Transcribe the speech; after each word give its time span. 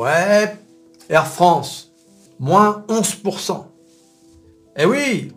Ouais, 0.00 0.56
Air 1.10 1.26
France, 1.26 1.92
moins 2.38 2.86
11%. 2.88 3.66
Eh 4.78 4.86
oui, 4.86 5.30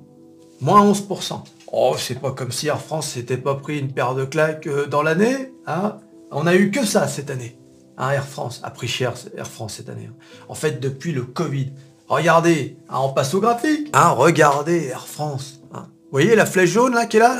moins 0.61 0.89
11%. 0.89 1.41
Oh, 1.73 1.95
c'est 1.97 2.17
pas 2.21 2.31
comme 2.31 2.53
si 2.53 2.67
Air 2.67 2.79
France 2.79 3.09
s'était 3.09 3.35
pas 3.35 3.55
pris 3.55 3.77
une 3.79 3.91
paire 3.91 4.15
de 4.15 4.23
claques 4.23 4.67
euh, 4.67 4.85
dans 4.87 5.01
l'année, 5.01 5.51
hein 5.67 5.97
On 6.31 6.47
a 6.47 6.55
eu 6.55 6.71
que 6.71 6.85
ça 6.85 7.09
cette 7.09 7.29
année. 7.29 7.59
Hein, 7.97 8.11
Air 8.11 8.25
France 8.25 8.61
a 8.63 8.71
pris 8.71 8.87
cher 8.87 9.15
Air 9.35 9.47
France 9.47 9.73
cette 9.75 9.89
année. 9.89 10.07
hein. 10.09 10.15
En 10.47 10.55
fait, 10.55 10.79
depuis 10.79 11.11
le 11.11 11.23
Covid. 11.23 11.73
Regardez, 12.07 12.77
hein, 12.87 12.99
on 13.03 13.11
passe 13.11 13.33
au 13.33 13.41
graphique. 13.41 13.91
Regardez 14.15 14.85
Air 14.85 15.05
France. 15.05 15.59
Vous 15.73 15.79
voyez 16.09 16.37
la 16.37 16.45
flèche 16.45 16.69
jaune 16.69 16.93
là 16.93 17.05
qui 17.05 17.17
est 17.17 17.19
là, 17.19 17.35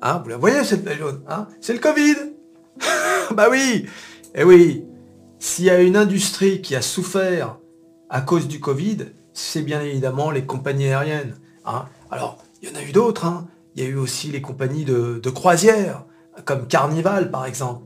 là 0.00 0.22
Vous 0.24 0.30
la 0.30 0.38
voyez 0.38 0.64
cette 0.64 0.84
flèche 0.84 1.00
jaune 1.00 1.22
C'est 1.60 1.74
le 1.74 1.80
Covid. 1.80 2.16
bah 3.34 3.48
oui. 3.50 3.84
Eh 4.34 4.42
oui. 4.42 4.86
S'il 5.44 5.64
y 5.64 5.70
a 5.70 5.80
une 5.82 5.96
industrie 5.96 6.62
qui 6.62 6.76
a 6.76 6.82
souffert 6.82 7.58
à 8.08 8.20
cause 8.20 8.46
du 8.46 8.60
Covid, 8.60 8.98
c'est 9.34 9.62
bien 9.62 9.82
évidemment 9.82 10.30
les 10.30 10.44
compagnies 10.46 10.86
aériennes. 10.86 11.34
hein. 11.64 11.86
Alors, 12.12 12.38
il 12.62 12.68
y 12.68 12.72
en 12.72 12.76
a 12.76 12.82
eu 12.84 12.92
d'autres. 12.92 13.24
hein. 13.24 13.48
Il 13.74 13.82
y 13.82 13.86
a 13.86 13.88
eu 13.90 13.96
aussi 13.96 14.30
les 14.30 14.40
compagnies 14.40 14.84
de, 14.84 15.20
croisière, 15.30 16.04
comme 16.44 16.68
Carnival 16.68 17.32
par 17.32 17.44
exemple. 17.44 17.82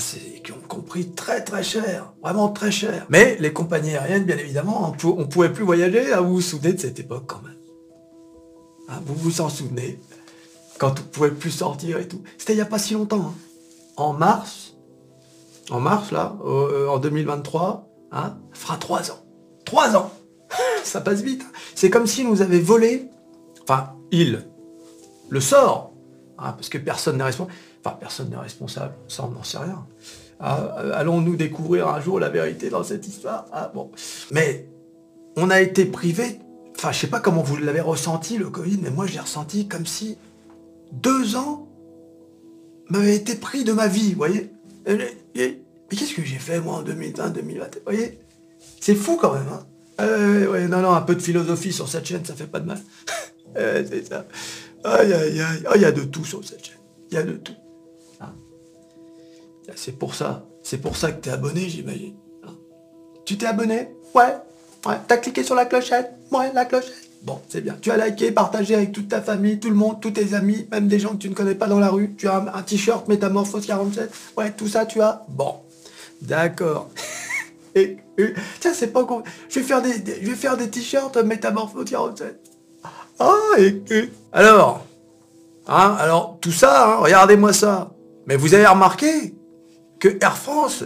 C'est- 0.00 0.42
qui 0.42 0.50
ont 0.50 0.60
compris 0.66 1.10
très 1.12 1.44
très 1.44 1.62
cher, 1.62 2.12
vraiment 2.20 2.48
très 2.48 2.72
cher. 2.72 3.06
Mais 3.10 3.36
les 3.38 3.52
compagnies 3.52 3.94
aériennes, 3.96 4.24
bien 4.24 4.36
évidemment, 4.36 4.92
on, 5.04 5.08
on 5.20 5.26
pouvait 5.28 5.52
plus 5.52 5.64
voyager. 5.64 6.12
Vous 6.16 6.34
vous 6.34 6.40
souvenez 6.40 6.72
de 6.72 6.80
cette 6.80 6.98
époque 6.98 7.24
quand 7.28 7.42
même 7.42 7.54
Hein, 8.88 9.00
Vous 9.06 9.14
vous 9.14 9.40
en 9.40 9.48
souvenez 9.48 10.00
Quand 10.78 10.98
on 10.98 11.02
pouvait 11.04 11.30
plus 11.30 11.52
sortir 11.52 11.98
et 11.98 12.08
tout. 12.08 12.22
C'était 12.38 12.54
il 12.54 12.56
n'y 12.56 12.62
a 12.62 12.66
pas 12.66 12.80
si 12.80 12.94
longtemps. 12.94 13.32
hein. 13.32 13.34
En 13.96 14.12
mars, 14.12 14.67
en 15.70 15.80
mars 15.80 16.10
là, 16.12 16.36
euh, 16.44 16.88
en 16.88 16.98
2023, 16.98 17.88
hein, 18.12 18.36
fera 18.52 18.76
trois 18.76 19.10
ans. 19.10 19.18
Trois 19.64 19.96
ans 19.96 20.10
Ça 20.84 21.00
passe 21.00 21.20
vite. 21.20 21.42
hein. 21.46 21.52
C'est 21.74 21.90
comme 21.90 22.06
s'ils 22.06 22.28
nous 22.28 22.40
avaient 22.42 22.60
volé, 22.60 23.08
enfin, 23.62 23.92
il, 24.10 24.44
le 25.28 25.40
sort, 25.40 25.92
hein, 26.38 26.52
parce 26.52 26.68
que 26.68 26.78
personne 26.78 27.18
n'est 27.18 27.24
responsable. 27.24 27.56
Enfin, 27.84 27.96
personne 28.00 28.30
n'est 28.30 28.36
responsable, 28.36 28.94
ça 29.08 29.24
on 29.24 29.28
n'en 29.30 29.42
sait 29.42 29.58
rien. 29.58 29.86
Ah, 30.40 30.76
euh, 30.78 30.92
Allons-nous 30.94 31.36
découvrir 31.36 31.88
un 31.88 32.00
jour 32.00 32.18
la 32.18 32.28
vérité 32.28 32.70
dans 32.70 32.82
cette 32.82 33.06
histoire? 33.06 33.46
Ah 33.52 33.70
bon. 33.74 33.90
Mais 34.30 34.68
on 35.36 35.50
a 35.50 35.60
été 35.60 35.84
privé, 35.84 36.40
enfin 36.76 36.92
je 36.92 37.00
sais 37.00 37.06
pas 37.08 37.20
comment 37.20 37.42
vous 37.42 37.56
l'avez 37.56 37.80
ressenti 37.80 38.38
le 38.38 38.48
Covid, 38.48 38.78
mais 38.82 38.90
moi 38.90 39.06
je 39.06 39.12
l'ai 39.14 39.20
ressenti 39.20 39.68
comme 39.68 39.86
si 39.86 40.16
deux 40.92 41.36
ans 41.36 41.68
m'avaient 42.88 43.16
été 43.16 43.34
pris 43.34 43.64
de 43.64 43.72
ma 43.72 43.86
vie, 43.86 44.14
voyez? 44.14 44.50
Mais 44.88 45.60
qu'est-ce 45.90 46.14
que 46.14 46.24
j'ai 46.24 46.38
fait 46.38 46.60
moi 46.60 46.76
en 46.76 46.82
2020, 46.82 47.30
2021 47.30 47.78
Vous 47.78 47.84
voyez? 47.84 48.20
C'est 48.80 48.94
fou 48.94 49.16
quand 49.20 49.32
même, 49.34 49.48
hein 49.48 49.66
ouais, 49.98 50.68
non, 50.68 50.80
non, 50.80 50.92
un 50.92 51.02
peu 51.02 51.14
de 51.14 51.22
philosophie 51.22 51.72
sur 51.72 51.88
cette 51.88 52.04
chaîne, 52.04 52.24
ça 52.24 52.34
fait 52.34 52.46
pas 52.46 52.60
de 52.60 52.66
mal. 52.66 52.80
C'est 53.54 54.06
ça. 54.08 54.26
Aïe, 54.84 55.12
aïe, 55.12 55.40
aïe. 55.40 55.62
Ah, 55.66 55.72
il 55.74 55.82
y 55.82 55.84
a 55.84 55.92
de 55.92 56.02
tout 56.02 56.24
sur 56.24 56.44
cette 56.44 56.64
chaîne. 56.64 56.78
Il 57.10 57.14
y 57.14 57.18
a 57.18 57.22
de 57.22 57.32
tout. 57.32 57.54
Hein. 58.20 58.32
C'est 59.74 59.98
pour 59.98 60.14
ça. 60.14 60.46
C'est 60.62 60.78
pour 60.78 60.96
ça 60.96 61.10
que 61.10 61.20
t'es 61.20 61.30
abonné, 61.30 61.68
j'imagine. 61.68 62.14
Hein. 62.44 62.54
Tu 63.24 63.36
t'es 63.38 63.46
abonné? 63.46 63.88
Ouais. 64.14 64.36
Ouais. 64.86 64.96
T'as 65.08 65.16
cliqué 65.16 65.42
sur 65.42 65.54
la 65.54 65.64
clochette? 65.64 66.12
Ouais, 66.30 66.52
la 66.52 66.66
clochette. 66.66 67.07
Bon, 67.22 67.40
c'est 67.48 67.60
bien. 67.60 67.76
Tu 67.80 67.90
as 67.90 67.96
liké, 68.06 68.30
partagé 68.30 68.74
avec 68.74 68.92
toute 68.92 69.08
ta 69.08 69.20
famille, 69.20 69.58
tout 69.58 69.68
le 69.68 69.74
monde, 69.74 70.00
tous 70.00 70.12
tes 70.12 70.34
amis, 70.34 70.66
même 70.70 70.86
des 70.88 70.98
gens 70.98 71.10
que 71.10 71.16
tu 71.18 71.28
ne 71.28 71.34
connais 71.34 71.54
pas 71.56 71.66
dans 71.66 71.80
la 71.80 71.88
rue. 71.90 72.14
Tu 72.16 72.28
as 72.28 72.36
un, 72.36 72.46
un 72.46 72.62
t-shirt 72.62 73.08
Métamorphose 73.08 73.66
47. 73.66 74.10
Ouais, 74.36 74.52
tout 74.52 74.68
ça, 74.68 74.86
tu 74.86 75.00
as 75.02 75.24
Bon. 75.28 75.56
D'accord. 76.22 76.88
Et, 77.74 77.98
et- 78.16 78.34
tiens, 78.60 78.72
c'est 78.74 78.88
pas 78.88 79.04
con. 79.04 79.22
Je 79.48 79.60
vais 79.60 79.66
faire 79.66 79.82
des, 79.82 79.98
des- 79.98 80.18
je 80.22 80.26
vais 80.30 80.36
faire 80.36 80.56
des 80.56 80.68
t-shirts 80.68 81.16
Métamorphose 81.18 81.84
47. 81.90 82.40
Ah, 83.20 83.34
et, 83.58 83.82
et- 83.90 84.10
Alors, 84.32 84.84
hein, 85.68 85.94
alors 86.00 86.38
tout 86.40 86.50
ça, 86.50 86.94
hein, 86.94 86.96
regardez-moi 87.00 87.52
ça. 87.52 87.90
Mais 88.26 88.36
vous 88.36 88.54
avez 88.54 88.66
remarqué 88.66 89.34
que 90.00 90.08
Air 90.20 90.36
France 90.38 90.84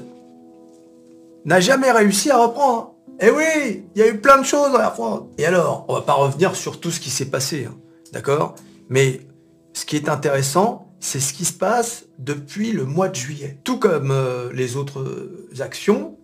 n'a 1.44 1.60
jamais 1.60 1.90
réussi 1.92 2.30
à 2.30 2.36
reprendre. 2.38 2.94
Eh 3.20 3.30
oui, 3.30 3.84
il 3.94 4.00
y 4.00 4.02
a 4.02 4.08
eu 4.08 4.18
plein 4.18 4.38
de 4.38 4.44
choses 4.44 4.72
dans 4.72 4.80
Air 4.80 4.94
France. 4.94 5.22
Et 5.38 5.46
alors, 5.46 5.84
on 5.88 5.94
va 5.94 6.02
pas 6.02 6.14
revenir 6.14 6.56
sur 6.56 6.80
tout 6.80 6.90
ce 6.90 7.00
qui 7.00 7.10
s'est 7.10 7.30
passé, 7.30 7.66
hein, 7.66 7.76
d'accord? 8.12 8.54
Mais 8.88 9.20
ce 9.74 9.84
qui 9.84 9.96
est 9.96 10.08
intéressant, 10.08 10.92
c'est 11.00 11.20
ce 11.20 11.32
qui 11.32 11.44
se 11.44 11.52
passe 11.52 12.06
depuis 12.18 12.72
le 12.72 12.84
mois 12.84 13.08
de 13.08 13.14
juillet. 13.14 13.58
Tout 13.64 13.78
comme 13.78 14.10
euh, 14.10 14.52
les 14.52 14.76
autres 14.76 15.00
euh, 15.00 15.48
actions, 15.60 16.16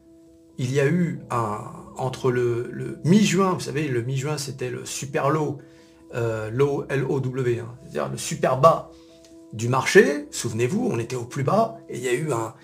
il 0.56 0.72
y 0.72 0.80
a 0.80 0.86
eu 0.86 1.20
un 1.30 1.58
entre 1.96 2.30
le, 2.30 3.00
mi-juin, 3.04 3.54
vous 3.54 3.60
savez, 3.60 3.88
le 3.88 4.02
mi-juin 4.02 4.38
c'était 4.38 4.70
le 4.70 4.84
super 4.84 5.30
low, 5.30 5.58
euh, 6.14 6.48
low 6.48 6.84
L-O-W, 6.88 7.58
hein, 7.58 7.74
c'est-à-dire 7.82 8.08
le 8.08 8.16
super 8.16 8.58
bas 8.58 8.92
du 9.52 9.68
marché, 9.68 10.28
souvenez-vous, 10.30 10.88
on 10.92 10.98
était 11.00 11.16
au 11.16 11.24
plus 11.24 11.42
bas, 11.42 11.78
et 11.88 11.96
il 11.96 12.04
y 12.04 12.08
a 12.08 12.12
eu 12.12 12.32
un, 12.32 12.54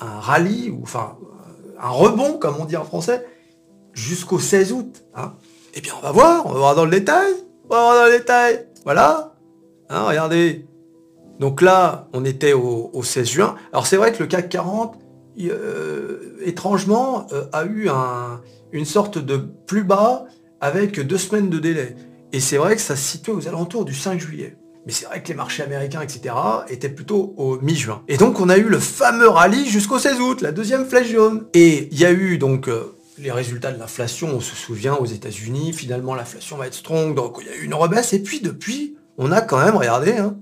un 0.00 0.20
rallye, 0.20 0.70
ou 0.70 0.80
enfin 0.82 1.16
un 1.80 1.88
rebond, 1.88 2.34
comme 2.38 2.56
on 2.58 2.66
dit 2.66 2.76
en 2.76 2.84
français, 2.84 3.24
jusqu'au 3.92 4.38
16 4.38 4.72
août. 4.72 5.04
Hein. 5.14 5.34
Eh 5.74 5.80
bien, 5.80 5.92
on 5.98 6.02
va 6.02 6.12
voir, 6.12 6.46
on 6.46 6.52
va 6.52 6.58
voir 6.58 6.74
dans 6.74 6.84
le 6.84 6.90
détail, 6.90 7.32
on 7.68 7.74
va 7.74 7.80
voir 7.82 7.94
dans 7.96 8.06
le 8.12 8.18
détail, 8.18 8.66
voilà. 8.84 9.34
Hein, 9.88 10.04
regardez. 10.04 10.66
Donc 11.40 11.60
là, 11.62 12.08
on 12.12 12.24
était 12.24 12.52
au, 12.52 12.90
au 12.92 13.02
16 13.02 13.28
juin. 13.28 13.54
Alors 13.72 13.86
c'est 13.86 13.96
vrai 13.96 14.12
que 14.12 14.22
le 14.22 14.26
CAC 14.28 14.48
40, 14.48 14.96
il, 15.36 15.50
euh, 15.50 16.36
étrangement, 16.44 17.26
euh, 17.32 17.44
a 17.52 17.64
eu 17.64 17.88
un- 17.88 18.40
une 18.72 18.84
sorte 18.84 19.18
de 19.18 19.36
plus 19.36 19.82
bas 19.82 20.24
avec 20.60 21.00
deux 21.00 21.18
semaines 21.18 21.50
de 21.50 21.58
délai. 21.58 21.96
Et 22.32 22.40
c'est 22.40 22.56
vrai 22.58 22.76
que 22.76 22.80
ça 22.82 22.96
se 22.96 23.02
situait 23.02 23.32
aux 23.32 23.48
alentours 23.48 23.84
du 23.84 23.94
5 23.94 24.20
juillet. 24.20 24.56
Mais 24.86 24.92
c'est 24.92 25.06
vrai 25.06 25.22
que 25.22 25.28
les 25.28 25.34
marchés 25.34 25.62
américains, 25.62 26.00
etc., 26.00 26.34
étaient 26.68 26.88
plutôt 26.88 27.34
au 27.36 27.58
mi-juin. 27.60 28.02
Et 28.08 28.16
donc 28.16 28.40
on 28.40 28.48
a 28.48 28.56
eu 28.56 28.64
le 28.68 28.78
fameux 28.78 29.28
rallye 29.28 29.66
jusqu'au 29.68 29.98
16 29.98 30.20
août, 30.20 30.40
la 30.42 30.52
deuxième 30.52 30.86
flèche 30.86 31.08
jaune. 31.10 31.46
Et 31.54 31.88
il 31.92 31.98
y 31.98 32.04
a 32.04 32.12
eu 32.12 32.38
donc 32.38 32.68
euh, 32.68 32.94
les 33.18 33.30
résultats 33.30 33.72
de 33.72 33.78
l'inflation, 33.78 34.28
on 34.34 34.40
se 34.40 34.56
souvient, 34.56 34.94
aux 34.94 35.06
États-Unis, 35.06 35.72
finalement 35.72 36.14
l'inflation 36.14 36.56
va 36.56 36.66
être 36.66 36.74
strong, 36.74 37.14
donc 37.14 37.38
il 37.40 37.46
y 37.46 37.50
a 37.50 37.56
eu 37.56 37.64
une 37.64 37.74
rebaisse. 37.74 38.12
Et 38.12 38.22
puis 38.22 38.40
depuis, 38.40 38.96
on 39.18 39.32
a 39.32 39.40
quand 39.40 39.62
même, 39.62 39.76
regardez, 39.76 40.12
hein, 40.12 40.36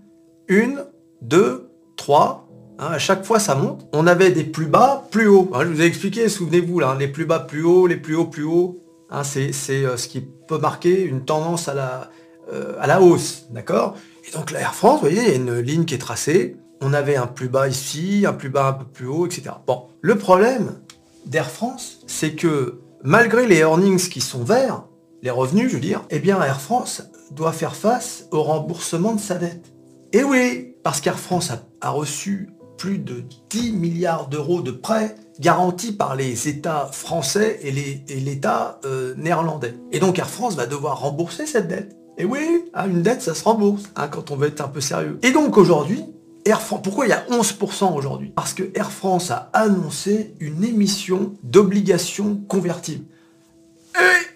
une, 0.49 0.85
deux, 1.21 1.71
trois, 1.97 2.49
hein, 2.79 2.89
à 2.93 2.99
chaque 2.99 3.25
fois 3.25 3.41
ça 3.41 3.55
monte. 3.55 3.87
On 3.93 4.07
avait 4.07 4.31
des 4.31 4.45
plus 4.45 4.67
bas, 4.67 5.07
plus 5.11 5.29
hauts. 5.29 5.51
Hein, 5.53 5.61
je 5.63 5.69
vous 5.69 5.83
ai 5.83 5.87
expliqué, 5.87 6.29
souvenez-vous, 6.29 6.81
là, 6.81 6.97
les 6.99 7.09
plus 7.09 7.27
bas, 7.27 7.41
plus 7.41 7.65
hauts, 7.65 7.87
les 7.87 7.97
plus 7.97 8.15
hauts, 8.15 8.27
plus 8.27 8.45
hauts. 8.45 8.81
Hein, 9.11 9.25
c'est 9.25 9.53
euh, 9.85 9.97
ce 9.97 10.07
qui 10.07 10.21
peut 10.21 10.59
marquer 10.59 11.03
une 11.03 11.25
tendance 11.25 11.69
à 11.69 11.75
la, 11.75 12.11
euh, 12.53 13.01
hausse, 13.01 13.47
d'accord? 13.51 13.97
Et 14.29 14.33
donc 14.33 14.51
la 14.53 14.61
Air 14.61 14.75
France, 14.75 15.01
vous 15.01 15.09
voyez, 15.09 15.23
il 15.23 15.29
y 15.29 15.33
a 15.33 15.35
une 15.35 15.59
ligne 15.59 15.85
qui 15.85 15.95
est 15.95 15.99
tracée. 15.99 16.57
On 16.81 16.93
avait 16.93 17.17
un 17.17 17.27
plus 17.27 17.49
bas 17.49 17.69
ici, 17.69 18.25
un 18.27 18.33
plus 18.33 18.49
bas 18.49 18.69
un 18.69 18.73
peu 18.73 18.85
plus 18.85 19.07
haut, 19.07 19.27
etc. 19.27 19.51
Bon, 19.67 19.89
le 20.01 20.17
problème 20.17 20.81
d'Air 21.27 21.51
France, 21.51 22.01
c'est 22.07 22.35
que 22.35 22.81
malgré 23.03 23.47
les 23.47 23.59
earnings 23.59 24.09
qui 24.09 24.21
sont 24.21 24.45
verts, 24.45 24.85
les 25.23 25.31
revenus, 25.31 25.69
je 25.69 25.75
veux 25.75 25.81
dire, 25.81 26.05
eh 26.11 26.19
bien 26.19 26.43
Air 26.43 26.61
France 26.61 27.03
doit 27.31 27.53
faire 27.53 27.77
face 27.77 28.27
au 28.31 28.43
remboursement 28.43 29.15
de 29.15 29.21
sa 29.21 29.37
dette. 29.37 29.73
Et 30.13 30.25
oui, 30.25 30.75
parce 30.83 31.01
qu'Air 31.01 31.19
France 31.19 31.53
a, 31.81 31.91
reçu 31.91 32.51
plus 32.79 32.99
de 32.99 33.23
10 33.51 33.73
milliards 33.73 34.29
d'euros 34.29 34.63
de 34.63 34.71
prêts 34.71 35.15
garantis 35.39 35.93
par 35.93 36.17
les 36.17 36.49
États 36.49 36.89
français 36.93 37.61
et 37.63 38.21
l'État 38.21 38.81
euh, 38.85 39.15
néerlandais. 39.17 39.75
Et 39.93 39.99
donc 39.99 40.19
Air 40.19 40.29
France 40.29 40.57
va 40.57 40.67
devoir 40.67 41.01
rembourser 41.01 41.47
cette 41.47 41.69
dette. 41.69 41.97
Et 42.19 42.25
oui, 42.25 42.65
hein, 42.75 42.89
une 42.89 43.03
dette, 43.03 43.23
ça 43.23 43.35
se 43.35 43.45
rembourse, 43.45 43.85
hein, 43.97 44.09
quand 44.09 44.31
on 44.31 44.37
veut 44.37 44.49
être 44.49 44.61
un 44.61 44.69
peu 44.69 44.81
sérieux. 44.81 45.19
Et 45.23 45.31
donc 45.31 45.57
aujourd'hui, 45.57 46.05
Air 46.45 46.61
France, 46.61 46.81
pourquoi 46.83 47.07
il 47.07 47.11
y 47.11 47.13
a 47.13 47.25
11% 47.31 47.95
aujourd'hui? 47.95 48.33
Parce 48.35 48.55
que 48.55 48.71
Air 48.75 48.91
France 48.91 49.31
a 49.31 49.51
annoncé 49.53 50.35
une 50.41 50.65
émission 50.65 51.35
d'obligations 51.43 52.37
convertibles. 52.49 53.05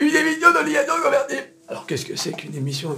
Une 0.01 0.15
émission 0.15 0.53
d'obligation 0.53 0.95
convertible 1.03 1.43
Alors 1.69 1.87
qu'est-ce 1.87 2.05
que 2.05 2.17
c'est 2.17 2.33
qu'une 2.33 2.55
émission 2.55 2.97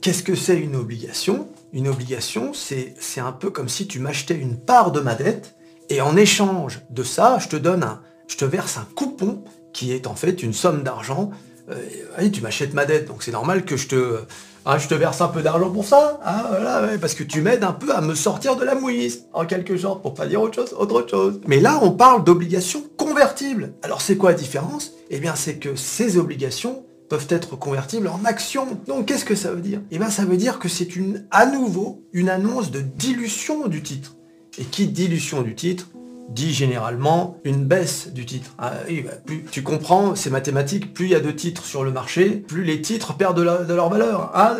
Qu'est-ce 0.00 0.22
que 0.22 0.34
c'est 0.34 0.58
une 0.58 0.76
obligation? 0.76 1.48
Une 1.72 1.88
obligation, 1.88 2.52
c'est 2.52 3.20
un 3.20 3.32
peu 3.32 3.50
comme 3.50 3.68
si 3.68 3.86
tu 3.86 4.00
m'achetais 4.00 4.34
une 4.34 4.56
part 4.58 4.92
de 4.92 5.00
ma 5.00 5.14
dette 5.14 5.54
et 5.88 6.00
en 6.00 6.16
échange 6.16 6.80
de 6.90 7.02
ça, 7.02 7.38
je 7.40 7.48
te 7.48 7.56
donne 7.56 7.82
un, 7.82 8.02
je 8.26 8.36
te 8.36 8.44
verse 8.44 8.76
un 8.76 8.86
coupon 8.94 9.42
qui 9.72 9.92
est 9.92 10.06
en 10.06 10.14
fait 10.14 10.42
une 10.42 10.52
somme 10.52 10.82
d'argent. 10.82 11.30
Euh, 11.70 12.28
tu 12.30 12.40
m'achètes 12.40 12.74
ma 12.74 12.84
dette, 12.84 13.06
donc 13.06 13.22
c'est 13.22 13.32
normal 13.32 13.64
que 13.64 13.76
je 13.76 13.88
te, 13.88 14.20
hein, 14.68 14.78
je 14.78 14.86
te 14.86 14.94
verse 14.94 15.20
un 15.20 15.28
peu 15.28 15.42
d'argent 15.42 15.70
pour 15.70 15.84
ça, 15.84 16.20
hein, 16.24 16.88
parce 17.00 17.14
que 17.14 17.24
tu 17.24 17.40
m'aides 17.40 17.64
un 17.64 17.72
peu 17.72 17.92
à 17.94 18.00
me 18.00 18.14
sortir 18.14 18.54
de 18.56 18.64
la 18.64 18.74
mouise, 18.74 19.24
en 19.32 19.46
quelque 19.46 19.76
sorte, 19.76 20.02
pour 20.02 20.14
pas 20.14 20.26
dire 20.26 20.42
autre 20.42 20.54
chose, 20.54 20.74
autre 20.78 21.06
chose. 21.08 21.40
Mais 21.46 21.58
là, 21.58 21.80
on 21.82 21.90
parle 21.90 22.22
d'obligations 22.22 22.84
convertibles. 22.96 23.72
Alors 23.82 24.02
c'est 24.02 24.16
quoi 24.16 24.30
la 24.30 24.36
différence? 24.36 24.92
Eh 25.10 25.18
bien, 25.18 25.34
c'est 25.34 25.56
que 25.56 25.74
ces 25.74 26.18
obligations 26.18 26.84
peuvent 27.08 27.26
être 27.30 27.56
convertibles 27.56 28.08
en 28.08 28.20
actions. 28.26 28.78
Donc 28.86 29.06
qu'est-ce 29.06 29.24
que 29.24 29.34
ça 29.34 29.50
veut 29.50 29.62
dire? 29.62 29.80
Eh 29.90 29.98
bien, 29.98 30.10
ça 30.10 30.26
veut 30.26 30.36
dire 30.36 30.58
que 30.58 30.68
c'est 30.68 30.88
à 31.30 31.46
nouveau, 31.46 32.04
une 32.12 32.28
annonce 32.28 32.70
de 32.70 32.80
dilution 32.80 33.66
du 33.66 33.82
titre. 33.82 34.16
Et 34.58 34.64
qui 34.64 34.86
dilution 34.86 35.42
du 35.42 35.54
titre? 35.54 35.88
Dit 36.28 36.52
généralement 36.52 37.38
une 37.44 37.64
baisse 37.64 38.08
du 38.08 38.26
titre. 38.26 38.54
Ah, 38.58 38.72
bah, 39.04 39.32
tu 39.50 39.62
comprends, 39.62 40.14
c'est 40.14 40.30
mathématique, 40.30 40.92
plus 40.94 41.06
il 41.06 41.10
y 41.10 41.14
a 41.14 41.20
de 41.20 41.30
titres 41.30 41.64
sur 41.64 41.84
le 41.84 41.90
marché, 41.90 42.44
plus 42.46 42.64
les 42.64 42.82
titres 42.82 43.14
perdent 43.14 43.38
de, 43.38 43.74
leur 43.74 43.88
valeur. 43.88 44.30
Ah, 44.34 44.56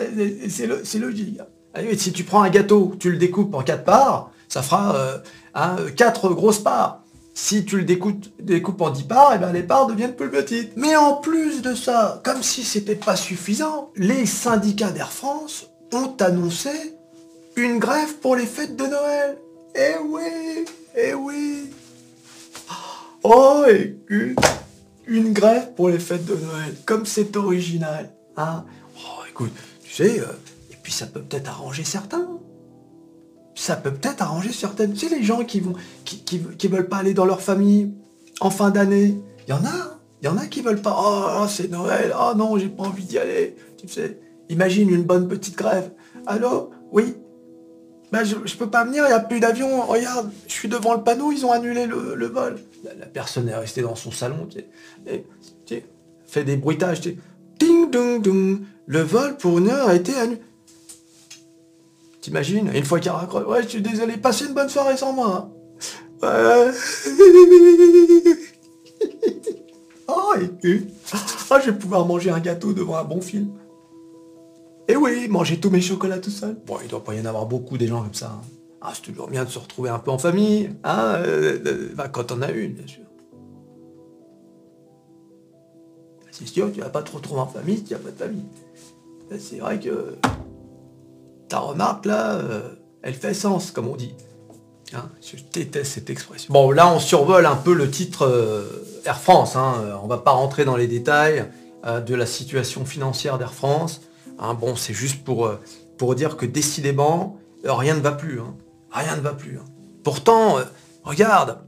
c'est 0.49 0.99
logique. 0.99 1.41
Ah 1.75 1.81
si 1.97 2.13
tu 2.13 2.25
prends 2.25 2.43
un 2.43 2.51
gâteau, 2.51 2.95
tu 2.99 3.11
le 3.11 3.19
découpes 3.19 3.55
en 3.55 3.63
quatre 3.63 3.85
parts, 3.85 4.33
ça 4.49 4.63
fera 4.63 4.97
euh, 4.97 5.91
quatre 5.97 6.31
grosses 6.31 6.61
parts. 6.61 7.03
Si 7.35 7.65
tu 7.65 7.77
le 7.77 7.85
découpes, 7.85 8.81
en 8.81 8.91
10 8.91 9.03
parts, 9.05 9.33
et 9.33 9.37
eh 9.37 9.39
bien 9.39 9.53
les 9.53 9.63
parts 9.63 9.87
deviennent 9.87 10.17
plus 10.17 10.29
petites. 10.29 10.73
Mais 10.77 10.97
en 10.97 11.15
plus 11.15 11.63
de 11.63 11.73
ça, 11.73 12.21
comme 12.25 12.43
si 12.43 12.65
c'était 12.65 12.97
pas 12.97 13.15
suffisant, 13.15 13.93
les 13.95 14.27
syndicats 14.27 14.91
d'Air 14.91 15.13
France 15.13 15.69
ont 15.93 16.17
annoncé 16.19 16.71
une 17.55 17.79
grève 17.79 18.15
pour 18.21 18.35
les 18.35 18.47
fêtes 18.47 18.75
de 18.77 18.87
Noël. 18.87 19.39
Eh 19.77 19.95
oui, 20.05 20.65
eh 21.01 21.15
oui. 21.15 21.71
Oh, 23.23 23.65
écoute, 23.69 24.45
une 25.07 25.33
grève 25.33 25.75
pour 25.75 25.89
les 25.89 25.99
fêtes 25.99 26.25
de 26.25 26.35
Noël, 26.35 26.75
comme 26.85 27.07
c'est 27.07 27.37
original. 27.37 28.11
Hein 28.37 28.65
oh, 28.97 29.23
écoute, 29.29 29.53
tu 29.83 29.93
sais, 29.93 30.21
euh, 30.21 30.27
et 30.71 30.77
puis 30.83 30.93
ça 30.93 31.07
peut 31.07 31.21
peut-être 31.21 31.49
arranger 31.49 31.85
certains 31.85 32.29
ça 33.59 33.77
peut 33.77 33.91
peut-être 33.91 34.23
arranger 34.23 34.53
certaines. 34.53 34.93
Tu 34.93 35.09
sais, 35.09 35.15
les 35.15 35.25
gens 35.25 35.45
qui 35.45 35.61
vont, 35.61 35.75
qui, 36.05 36.69
veulent 36.69 36.89
pas 36.89 36.99
aller 36.99 37.13
dans 37.13 37.25
leur 37.25 37.43
famille 37.43 37.93
en 38.41 38.51
fin 38.51 38.71
d'année, 38.71 39.21
il 39.47 39.51
y 39.51 39.53
en 39.53 39.65
a, 39.65 39.69
hein. 39.69 39.99
il 40.23 40.27
y 40.27 40.29
en 40.29 40.39
a 40.39 40.47
qui 40.47 40.63
veulent 40.63 40.81
pas. 40.81 40.97
Oh, 40.97 41.47
c'est 41.49 41.71
Noël, 41.71 42.15
oh 42.19 42.33
non, 42.37 42.57
j'ai 42.57 42.69
pas 42.69 42.85
envie 42.85 43.05
d'y 43.05 43.19
aller. 43.19 43.57
Tu 43.77 43.89
sais, 43.89 44.21
imagine 44.49 44.89
une 44.89 45.03
bonne 45.03 45.27
petite 45.27 45.57
grève. 45.57 45.91
Allô, 46.27 46.71
oui? 46.93 47.17
Ben, 48.11 48.25
je, 48.25 48.57
peux 48.57 48.71
pas 48.71 48.85
venir, 48.85 49.05
il 49.05 49.09
n'y 49.09 49.13
a 49.13 49.21
plus 49.21 49.39
d'avion. 49.39 49.83
Regarde, 49.83 50.31
je 50.47 50.53
suis 50.53 50.69
devant 50.69 50.95
le 50.95 51.03
panneau, 51.03 51.31
ils 51.31 51.45
ont 51.45 51.53
annulé 51.53 51.87
le, 51.87 52.27
vol. 52.27 52.59
La, 52.85 53.07
personne 53.07 53.49
est 53.49 53.55
restée 53.55 53.83
dans 53.83 53.95
son 53.97 54.11
salon, 54.11 54.49
tu 55.67 55.83
fait 56.27 56.45
des 56.45 56.57
bruitages, 56.57 57.01
tu 57.01 57.11
sais. 57.11 57.17
Ding. 57.59 58.65
Le 58.87 59.01
vol 59.01 59.37
pour 59.37 59.59
une 59.59 59.69
heure 59.69 59.89
a 59.89 59.95
été 59.95 60.15
annulé. 60.15 60.41
T'imagines 62.21 62.71
Une 62.75 62.85
fois 62.85 63.01
qu'il 63.01 63.11
raccroche, 63.11 63.47
ouais, 63.47 63.63
je 63.63 63.69
suis 63.69 63.83
désolé, 63.83 64.17
passez 64.17 64.47
une 64.47 64.55
bonne 64.55 64.69
soirée 64.69 64.97
sans 64.97 65.13
moi. 65.13 65.51
Hein. 65.51 65.53
oh, 70.09 70.35
ah, 71.13 71.61
je 71.61 71.71
vais 71.71 71.79
pouvoir 71.79 72.07
manger 72.07 72.31
un 72.31 72.41
gâteau 72.41 72.73
devant 72.73 72.97
un 72.97 73.05
bon 73.05 73.21
film. 73.21 73.53
Et 74.89 74.97
oui, 74.97 75.29
manger 75.29 75.61
tous 75.61 75.69
mes 75.69 75.83
chocolats 75.83 76.19
tout 76.19 76.31
seul. 76.31 76.57
Bon, 76.67 76.79
il 76.83 76.89
doit 76.89 77.05
pas 77.05 77.15
y 77.15 77.21
en 77.21 77.27
avoir 77.27 77.45
beaucoup 77.45 77.77
des 77.77 77.87
gens 77.87 78.03
comme 78.03 78.15
ça. 78.15 78.33
Hein. 78.35 78.41
Ah, 78.81 78.93
c'est 78.95 79.03
toujours 79.03 79.29
bien 79.29 79.45
de 79.45 79.51
se 79.51 79.59
retrouver 79.59 79.91
un 79.91 79.99
peu 79.99 80.11
en 80.11 80.19
famille, 80.19 80.71
hein, 80.85 81.17
euh, 81.17 81.59
euh, 81.67 81.89
bah, 81.95 82.09
quand 82.09 82.33
on 82.33 82.41
a 82.43 82.51
une, 82.51 82.73
bien 82.73 82.87
sûr. 82.87 83.03
C'est 86.31 86.47
sûr, 86.47 86.73
tu 86.73 86.81
vas 86.81 86.89
pas 86.89 87.03
te 87.03 87.11
retrouver 87.11 87.41
en 87.41 87.47
famille 87.47 87.79
si 87.79 87.85
tu 87.85 87.93
n'as 87.93 87.99
pas 87.99 88.11
de 88.11 88.17
famille. 88.17 88.47
C'est 89.39 89.59
vrai 89.59 89.79
que 89.81 90.17
ta 91.49 91.59
remarque 91.59 92.07
là, 92.07 92.37
euh, 92.37 92.61
elle 93.03 93.15
fait 93.15 93.35
sens, 93.35 93.73
comme 93.73 93.89
on 93.89 93.97
dit. 93.97 94.15
Hein, 94.95 95.11
je 95.21 95.37
déteste 95.53 95.93
cette 95.93 96.09
expression. 96.09 96.55
Bon, 96.55 96.71
là, 96.71 96.91
on 96.91 97.01
survole 97.01 97.45
un 97.45 97.57
peu 97.57 97.75
le 97.75 97.91
titre 97.91 98.65
Air 99.05 99.19
France. 99.19 99.57
Hein, 99.57 99.99
on 100.03 100.07
va 100.07 100.19
pas 100.19 100.31
rentrer 100.31 100.65
dans 100.65 100.77
les 100.77 100.87
détails 100.87 101.51
de 101.85 102.15
la 102.15 102.25
situation 102.25 102.87
financière 102.87 103.37
d'Air 103.37 103.53
France. 103.53 104.01
Hein, 104.39 104.55
bon, 104.55 104.77
c'est 104.77 104.95
juste 104.95 105.25
pour, 105.25 105.51
pour 105.97 106.15
dire 106.15 106.37
que 106.37 106.47
décidément, 106.47 107.39
rien 107.65 107.95
ne 107.95 108.01
va 108.01 108.13
plus. 108.13 108.41
Rien 108.91 109.17
ne 109.17 109.21
va 109.21 109.33
plus. 109.33 109.59
Pourtant, 110.05 110.57
regarde, 111.05 111.59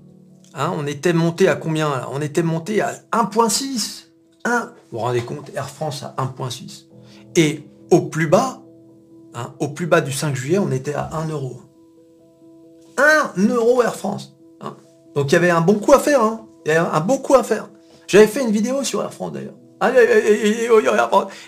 on 0.55 0.87
était 0.87 1.13
monté 1.13 1.49
à 1.49 1.57
combien 1.57 2.07
On 2.13 2.21
était 2.21 2.43
monté 2.43 2.81
à 2.81 2.95
1.6. 3.13 4.07
1. 4.45 4.61
Vous 4.61 4.71
vous 4.93 4.99
rendez 4.99 5.21
compte 5.21 5.51
Air 5.55 5.69
France 5.69 6.03
à 6.03 6.15
1.6. 6.19 6.87
Et 7.37 7.69
au 7.91 8.03
plus 8.03 8.27
bas, 8.27 8.61
Hein, 9.35 9.55
au 9.61 9.69
plus 9.69 9.87
bas 9.87 10.01
du 10.01 10.13
5 10.13 10.35
juillet, 10.35 10.59
on 10.59 10.73
était 10.73 10.95
à 10.95 11.11
1 11.13 11.29
euro. 11.29 11.63
1 12.97 13.49
euro 13.49 13.83
Air 13.83 13.95
France. 13.95 14.37
Hein. 14.61 14.75
Donc 15.15 15.31
il 15.31 15.35
y 15.35 15.37
avait 15.37 15.51
un 15.51 15.61
bon 15.61 15.75
coup 15.75 15.93
à 15.93 16.01
faire. 16.01 16.23
Hein. 16.23 16.47
Un 16.67 17.01
bon 17.01 17.19
coup 17.19 17.35
à 17.35 17.45
faire. 17.45 17.69
J'avais 18.09 18.27
fait 18.27 18.43
une 18.43 18.51
vidéo 18.51 18.83
sur 18.83 19.03
Air 19.03 19.13
France 19.13 19.33
d'ailleurs. 19.33 19.55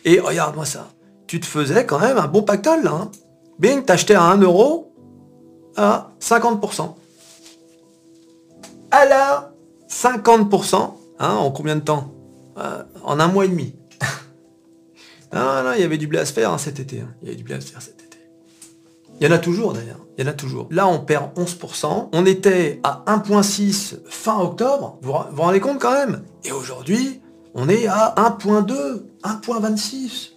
Et, 0.04 0.20
regarde-moi 0.20 0.64
ça. 0.64 0.88
Tu 1.32 1.40
te 1.40 1.46
faisais 1.46 1.86
quand 1.86 1.98
même 1.98 2.18
un 2.18 2.26
bon 2.26 2.42
pactole 2.42 2.84
là. 2.84 2.90
Hein. 2.92 3.10
Bing, 3.58 3.86
t'achetais 3.86 4.12
à 4.12 4.24
1 4.24 4.42
euro 4.42 4.92
à 5.78 6.10
50%. 6.20 6.94
Alors, 8.90 9.48
50%, 9.88 10.90
en 11.20 11.50
combien 11.50 11.76
de 11.76 11.80
temps? 11.80 12.12
Euh, 12.58 12.82
En 13.02 13.18
un 13.18 13.28
mois 13.28 13.46
et 13.46 13.48
demi. 13.48 13.74
Ah 15.32 15.62
non, 15.64 15.72
il 15.74 15.80
y 15.80 15.84
avait 15.84 15.96
du 15.96 16.06
blé 16.06 16.18
à 16.18 16.26
se 16.26 16.34
faire 16.34 16.52
hein, 16.52 16.58
cet 16.58 16.78
été. 16.78 17.00
Hein. 17.00 17.14
Il 17.22 17.28
y 17.28 17.30
avait 17.30 17.38
du 17.38 17.44
blé 17.44 17.54
à 17.54 17.62
se 17.62 17.68
faire 17.68 17.80
cet 17.80 17.94
été. 18.02 18.18
Il 19.18 19.26
y 19.26 19.30
en 19.30 19.32
a 19.32 19.38
toujours 19.38 19.72
d'ailleurs. 19.72 20.04
Il 20.18 20.26
y 20.26 20.28
en 20.28 20.30
a 20.30 20.34
toujours. 20.34 20.68
Là, 20.70 20.86
on 20.86 20.98
perd 20.98 21.32
11%. 21.38 22.10
On 22.12 22.26
était 22.26 22.78
à 22.82 23.04
1.6 23.06 24.00
fin 24.04 24.38
octobre. 24.38 24.98
Vous 25.00 25.14
vous 25.30 25.42
rendez 25.42 25.60
compte 25.60 25.78
quand 25.78 25.92
même? 25.94 26.24
Et 26.44 26.52
aujourd'hui, 26.52 27.22
on 27.54 27.70
est 27.70 27.86
à 27.86 28.14
1.2, 28.18 29.04
1.26. 29.24 30.31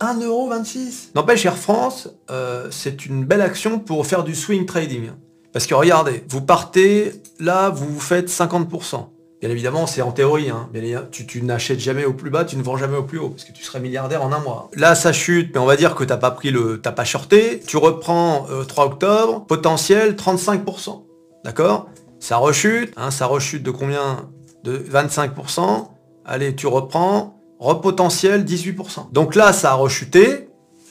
1,26€. 0.00 1.10
N'empêche, 1.14 1.44
Air 1.46 1.56
France, 1.56 2.08
euh, 2.30 2.68
c'est 2.70 3.06
une 3.06 3.24
belle 3.24 3.42
action 3.42 3.78
pour 3.78 4.06
faire 4.06 4.24
du 4.24 4.34
swing 4.34 4.66
trading. 4.66 5.10
Parce 5.52 5.66
que 5.66 5.74
regardez, 5.74 6.24
vous 6.28 6.40
partez, 6.40 7.12
là, 7.38 7.70
vous 7.70 7.98
faites 7.98 8.28
50%. 8.28 9.08
Bien 9.40 9.48
évidemment, 9.48 9.86
c'est 9.86 10.02
en 10.02 10.12
théorie. 10.12 10.50
Hein. 10.50 10.68
tu, 11.10 11.42
n'achètes 11.42 11.80
jamais 11.80 12.04
au 12.04 12.12
plus 12.12 12.28
bas, 12.28 12.44
tu 12.44 12.56
ne 12.56 12.62
vends 12.62 12.76
jamais 12.76 12.98
au 12.98 13.04
plus 13.04 13.18
haut, 13.18 13.30
parce 13.30 13.44
que 13.44 13.52
tu 13.52 13.64
serais 13.64 13.80
milliardaire 13.80 14.22
en 14.22 14.32
un 14.32 14.38
mois. 14.38 14.70
Là, 14.74 14.94
ça 14.94 15.12
chute, 15.12 15.50
mais 15.54 15.60
on 15.60 15.64
va 15.64 15.76
dire 15.76 15.94
que 15.94 16.04
tu 16.04 16.10
n'as 16.10 16.18
pas 16.18 16.30
pris 16.30 16.50
le, 16.50 16.80
t'as 16.80 16.92
pas 16.92 17.04
shorté. 17.04 17.62
Tu 17.66 17.78
reprends 17.78 18.46
3 18.68 18.84
euh, 18.84 18.88
octobre, 18.88 19.46
potentiel 19.46 20.14
35%. 20.14 21.04
D'accord? 21.44 21.88
Ça 22.18 22.36
rechute, 22.36 22.92
hein, 22.98 23.10
ça 23.10 23.24
rechute 23.26 23.62
de 23.62 23.70
combien? 23.70 24.28
De 24.62 24.76
25%. 24.76 25.88
Allez, 26.26 26.54
tu 26.54 26.66
reprends, 26.66 27.39
repotentiel 27.60 28.44
18%. 28.44 29.12
Donc 29.12 29.34
là, 29.34 29.52
ça 29.52 29.72
a 29.72 29.74
rechuté. 29.74 30.48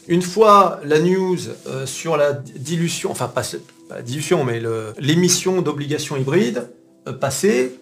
Une 0.07 0.21
fois 0.21 0.79
la 0.85 0.99
news 0.99 1.37
euh, 1.67 1.85
sur 1.85 2.15
la 2.15 2.33
dilution, 2.33 3.11
enfin 3.11 3.27
pas, 3.27 3.41
la 3.89 4.01
dilution, 4.01 4.43
mais 4.43 4.61
l'émission 4.99 5.61
d'obligations 5.61 6.15
hybrides 6.15 6.69
euh, 7.07 7.13
passée, 7.13 7.79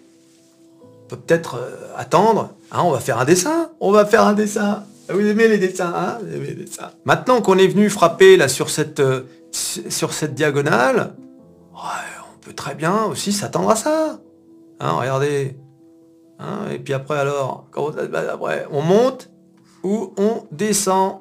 peut 1.08 1.16
peut-être 1.16 1.56
euh, 1.56 1.76
attendre. 1.96 2.54
Hein, 2.72 2.80
on 2.82 2.90
va 2.90 3.00
faire 3.00 3.18
un 3.18 3.24
dessin. 3.24 3.70
On 3.80 3.92
va 3.92 4.04
faire 4.04 4.24
un 4.24 4.34
dessin. 4.34 4.84
Vous 5.10 5.20
aimez 5.20 5.48
les 5.48 5.56
dessins, 5.56 5.92
hein. 5.96 6.18
Maintenant 7.06 7.40
qu'on 7.40 7.56
est 7.56 7.68
venu 7.68 7.88
frapper 7.88 8.36
là 8.36 8.46
sur 8.46 8.68
cette, 8.68 9.00
sur 9.52 10.12
cette 10.12 10.34
diagonale, 10.34 11.14
on 11.74 12.38
peut 12.42 12.52
très 12.52 12.74
bien 12.74 13.04
aussi 13.04 13.32
s'attendre 13.32 13.70
à 13.70 13.76
ça. 13.76 14.18
Hein, 14.80 14.90
regardez. 14.92 15.56
Hein, 16.38 16.70
et 16.70 16.78
puis 16.78 16.94
après 16.94 17.18
alors, 17.18 17.66
passe 17.72 18.28
après 18.32 18.66
On 18.70 18.82
monte 18.82 19.30
ou 19.82 20.14
on 20.16 20.44
descend 20.52 21.20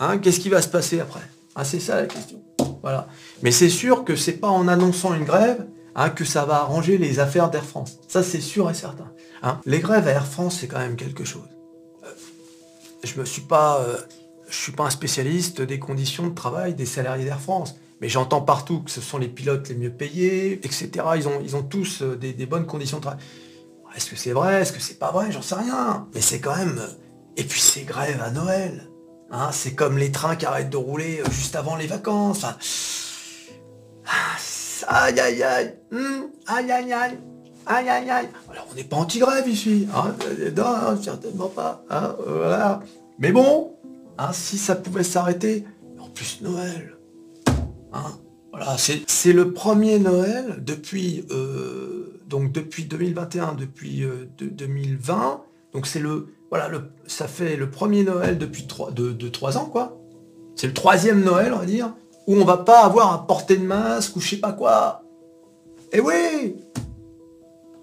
hein, 0.00 0.18
Qu'est-ce 0.18 0.40
qui 0.40 0.48
va 0.48 0.62
se 0.62 0.68
passer 0.68 1.00
après? 1.00 1.20
Ah, 1.54 1.64
C'est 1.64 1.80
ça 1.80 2.00
la 2.00 2.06
question. 2.06 2.42
Voilà. 2.82 3.06
Mais 3.42 3.50
c'est 3.50 3.68
sûr 3.68 4.04
que 4.04 4.16
c'est 4.16 4.34
pas 4.34 4.48
en 4.48 4.68
annonçant 4.68 5.14
une 5.14 5.24
grève 5.24 5.66
Hein, 5.96 6.10
que 6.10 6.24
ça 6.24 6.44
va 6.44 6.56
arranger 6.56 6.98
les 6.98 7.20
affaires 7.20 7.50
d'Air 7.50 7.64
France. 7.64 7.98
Ça, 8.08 8.24
c'est 8.24 8.40
sûr 8.40 8.68
et 8.68 8.74
certain. 8.74 9.12
Les 9.64 9.78
grèves 9.78 10.08
à 10.08 10.10
Air 10.10 10.26
France, 10.26 10.58
c'est 10.60 10.66
quand 10.66 10.78
même 10.78 10.96
quelque 10.96 11.24
chose. 11.24 11.48
Euh, 12.02 12.08
je 13.04 13.20
ne 13.20 13.24
suis 13.24 13.42
pas, 13.42 13.80
euh, 13.80 13.96
suis 14.48 14.72
pas 14.72 14.84
un 14.84 14.90
spécialiste 14.90 15.60
des 15.60 15.78
conditions 15.78 16.26
de 16.26 16.34
travail 16.34 16.74
des 16.74 16.86
salariés 16.86 17.24
d'Air 17.24 17.40
France. 17.40 17.76
Mais 18.00 18.08
j'entends 18.08 18.40
partout 18.40 18.80
que 18.80 18.90
ce 18.90 19.00
sont 19.00 19.18
les 19.18 19.28
pilotes 19.28 19.68
les 19.68 19.76
mieux 19.76 19.90
payés, 19.90 20.54
etc. 20.64 20.90
Ils 21.16 21.28
ont, 21.28 21.40
ils 21.44 21.54
ont 21.54 21.62
tous 21.62 22.02
euh, 22.02 22.16
des, 22.16 22.46
bonnes 22.46 22.66
conditions 22.66 22.96
de 22.96 23.02
travail. 23.02 23.20
Est-ce 23.96 24.10
que 24.10 24.16
c'est 24.16 24.32
vrai? 24.32 24.62
Est-ce 24.62 24.72
que 24.72 24.80
c'est 24.80 24.98
pas 24.98 25.12
vrai? 25.12 25.30
J'en 25.30 25.42
sais 25.42 25.54
rien. 25.54 26.08
Mais 26.14 26.20
c'est 26.20 26.40
quand 26.40 26.56
même... 26.56 26.80
Et 27.36 27.44
puis 27.44 27.60
ces 27.60 27.82
grèves 27.82 28.22
à 28.22 28.30
Noël. 28.30 28.90
Hein, 29.30 29.50
c'est 29.52 29.74
comme 29.74 29.98
les 29.98 30.12
trains 30.12 30.36
qui 30.36 30.46
arrêtent 30.46 30.70
de 30.70 30.76
rouler 30.76 31.22
juste 31.30 31.56
avant 31.56 31.76
les 31.76 31.86
vacances. 31.86 32.44
Aïe 34.86 35.18
aïe 35.18 35.42
aïe. 35.42 35.74
Hmm, 35.90 36.26
aïe 36.46 36.70
aïe 36.70 36.92
aïe. 36.92 37.18
Aïe 37.66 37.88
aïe 37.88 38.10
aïe. 38.10 38.28
Alors 38.50 38.66
on 38.70 38.74
n'est 38.74 38.84
pas 38.84 38.96
anti-grève 38.96 39.48
ici. 39.48 39.88
Hein 39.94 40.14
non, 40.56 41.02
certainement 41.02 41.48
pas. 41.48 41.82
Hein, 41.90 42.14
voilà. 42.26 42.80
Mais 43.18 43.32
bon, 43.32 43.76
hein, 44.18 44.32
si 44.32 44.58
ça 44.58 44.76
pouvait 44.76 45.04
s'arrêter. 45.04 45.64
En 45.98 46.08
plus 46.10 46.40
Noël. 46.42 46.96
Hein, 47.92 48.18
voilà, 48.52 48.76
c'est 48.78 49.32
le 49.32 49.52
premier 49.52 49.98
Noël 49.98 50.58
depuis 50.60 51.26
euh, 51.30 52.13
donc 52.34 52.50
depuis 52.50 52.84
2021, 52.84 53.54
depuis 53.54 54.04
2020. 54.40 55.14
Euh, 55.14 55.36
donc 55.72 55.86
c'est 55.86 56.00
le 56.00 56.34
voilà 56.50 56.66
le 56.66 56.90
ça 57.06 57.28
fait 57.28 57.54
le 57.54 57.70
premier 57.70 58.02
Noël 58.02 58.38
depuis 58.38 58.66
trois 58.66 58.90
de, 58.90 59.12
de 59.12 59.28
trois 59.28 59.56
ans 59.56 59.66
quoi. 59.66 60.00
C'est 60.56 60.66
le 60.66 60.74
troisième 60.74 61.22
Noël 61.22 61.52
on 61.52 61.58
va 61.58 61.66
dire 61.66 61.94
où 62.26 62.34
on 62.34 62.44
va 62.44 62.56
pas 62.56 62.84
avoir 62.84 63.12
à 63.12 63.24
porter 63.24 63.56
de 63.56 63.64
masque 63.64 64.16
ou 64.16 64.20
je 64.20 64.30
sais 64.30 64.36
pas 64.38 64.52
quoi. 64.52 65.04
Eh 65.92 66.00
oui 66.00 66.56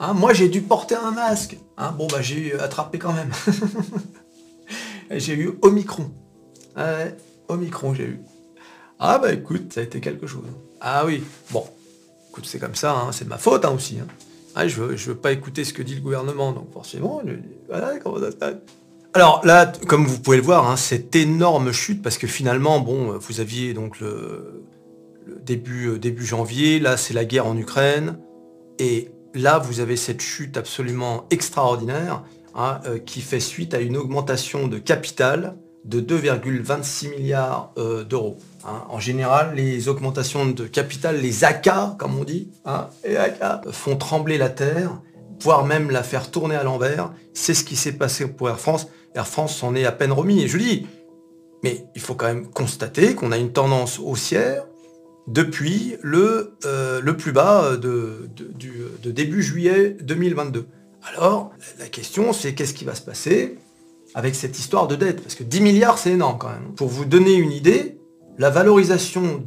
Hein, 0.03 0.13
moi, 0.13 0.33
j'ai 0.33 0.49
dû 0.49 0.63
porter 0.63 0.95
un 0.95 1.11
masque. 1.11 1.57
Hein, 1.77 1.93
bon, 1.95 2.07
bah, 2.07 2.23
j'ai 2.23 2.59
attrapé 2.59 2.97
quand 2.97 3.13
même. 3.13 3.29
j'ai 5.11 5.35
eu 5.35 5.51
Omicron. 5.61 6.09
Ouais, 6.75 7.15
Omicron, 7.47 7.93
j'ai 7.93 8.05
eu. 8.05 8.19
Ah, 8.97 9.19
bah, 9.19 9.31
écoute, 9.31 9.71
ça 9.71 9.81
a 9.81 9.83
été 9.83 10.01
quelque 10.01 10.25
chose. 10.25 10.47
Ah 10.79 11.05
oui, 11.05 11.23
bon. 11.51 11.63
Écoute, 12.31 12.47
c'est 12.47 12.57
comme 12.57 12.73
ça, 12.73 12.93
hein, 12.97 13.11
c'est 13.11 13.25
de 13.25 13.29
ma 13.29 13.37
faute 13.37 13.63
aussi. 13.65 13.99
Ah, 14.55 14.67
je 14.67 14.81
veux, 14.81 14.95
veux 14.95 15.15
pas 15.15 15.31
écouter 15.31 15.63
ce 15.63 15.73
que 15.73 15.81
dit 15.81 15.95
le 15.95 16.01
gouvernement, 16.01 16.51
donc 16.51 16.71
forcément, 16.71 17.21
voilà 17.67 17.97
comment 17.99 18.19
ça 18.19 18.31
se 18.31 18.37
passe. 18.37 18.55
Alors 19.13 19.41
là, 19.45 19.71
comme 19.87 20.05
vous 20.05 20.19
pouvez 20.19 20.37
le 20.37 20.43
voir, 20.43 20.77
cette 20.77 21.15
énorme 21.15 21.71
chute, 21.71 22.01
parce 22.01 22.17
que 22.17 22.27
finalement, 22.27 22.79
bon, 22.79 23.17
vous 23.17 23.39
aviez 23.39 23.73
donc 23.73 23.99
le, 23.99 24.63
début, 25.45 25.87
euh, 25.87 25.99
début 25.99 26.25
janvier, 26.25 26.79
là 26.79 26.97
c'est 26.97 27.13
la 27.13 27.25
guerre 27.25 27.47
en 27.47 27.57
Ukraine, 27.57 28.17
et 28.79 29.09
là, 29.33 29.59
vous 29.59 29.79
avez 29.79 29.95
cette 29.95 30.21
chute 30.21 30.57
absolument 30.57 31.25
extraordinaire 31.29 32.23
hein, 32.55 32.79
euh, 32.85 32.99
qui 32.99 33.21
fait 33.21 33.39
suite 33.39 33.73
à 33.73 33.79
une 33.79 33.97
augmentation 33.97 34.67
de 34.67 34.77
capital 34.77 35.55
de 35.85 35.99
2,26 35.99 37.09
milliards 37.09 37.73
euh, 37.77 38.03
d'euros. 38.03 38.37
Hein. 38.65 38.83
En 38.89 38.99
général, 38.99 39.55
les 39.55 39.89
augmentations 39.89 40.45
de 40.45 40.65
capital, 40.65 41.19
les 41.19 41.43
AK, 41.43 41.69
comme 41.97 42.17
on 42.17 42.23
dit, 42.23 42.49
hein, 42.65 42.89
font 43.71 43.95
trembler 43.95 44.37
la 44.37 44.49
terre, 44.49 45.01
voire 45.39 45.65
même 45.65 45.89
la 45.89 46.03
faire 46.03 46.29
tourner 46.29 46.55
à 46.55 46.63
l'envers. 46.63 47.11
C'est 47.33 47.53
ce 47.53 47.63
qui 47.63 47.75
s'est 47.75 47.93
passé 47.93 48.27
pour 48.27 48.49
Air 48.49 48.59
France. 48.59 48.87
Air 49.15 49.27
France 49.27 49.57
s'en 49.57 49.75
est 49.75 49.85
à 49.85 49.91
peine 49.91 50.11
remis. 50.11 50.41
Et 50.41 50.47
je 50.47 50.57
dis, 50.57 50.87
mais 51.63 51.85
il 51.95 52.01
faut 52.01 52.15
quand 52.15 52.27
même 52.27 52.47
constater 52.47 53.15
qu'on 53.15 53.31
a 53.31 53.37
une 53.37 53.51
tendance 53.51 53.99
haussière 53.99 54.65
depuis 55.27 55.95
le, 56.01 56.55
euh, 56.65 57.13
plus 57.13 57.31
bas 57.31 57.77
de, 57.77 58.29
de, 59.01 59.11
début 59.11 59.43
juillet 59.43 59.95
2022. 60.01 60.67
Alors, 61.03 61.51
la 61.79 61.87
question, 61.87 62.33
c'est 62.33 62.53
qu'est-ce 62.53 62.73
qui 62.73 62.85
va 62.85 62.95
se 62.95 63.01
passer 63.01 63.57
avec 64.13 64.35
cette 64.35 64.57
histoire 64.57 64.87
de 64.87 64.95
dette 64.95 65.21
Parce 65.21 65.35
que 65.35 65.43
10 65.43 65.61
milliards, 65.61 65.97
c'est 65.97 66.11
énorme 66.11 66.37
quand 66.39 66.49
même. 66.49 66.73
Pour 66.75 66.87
vous 66.87 67.05
donner 67.05 67.33
une 67.33 67.51
idée, 67.51 67.97
la 68.37 68.49
valorisation 68.49 69.43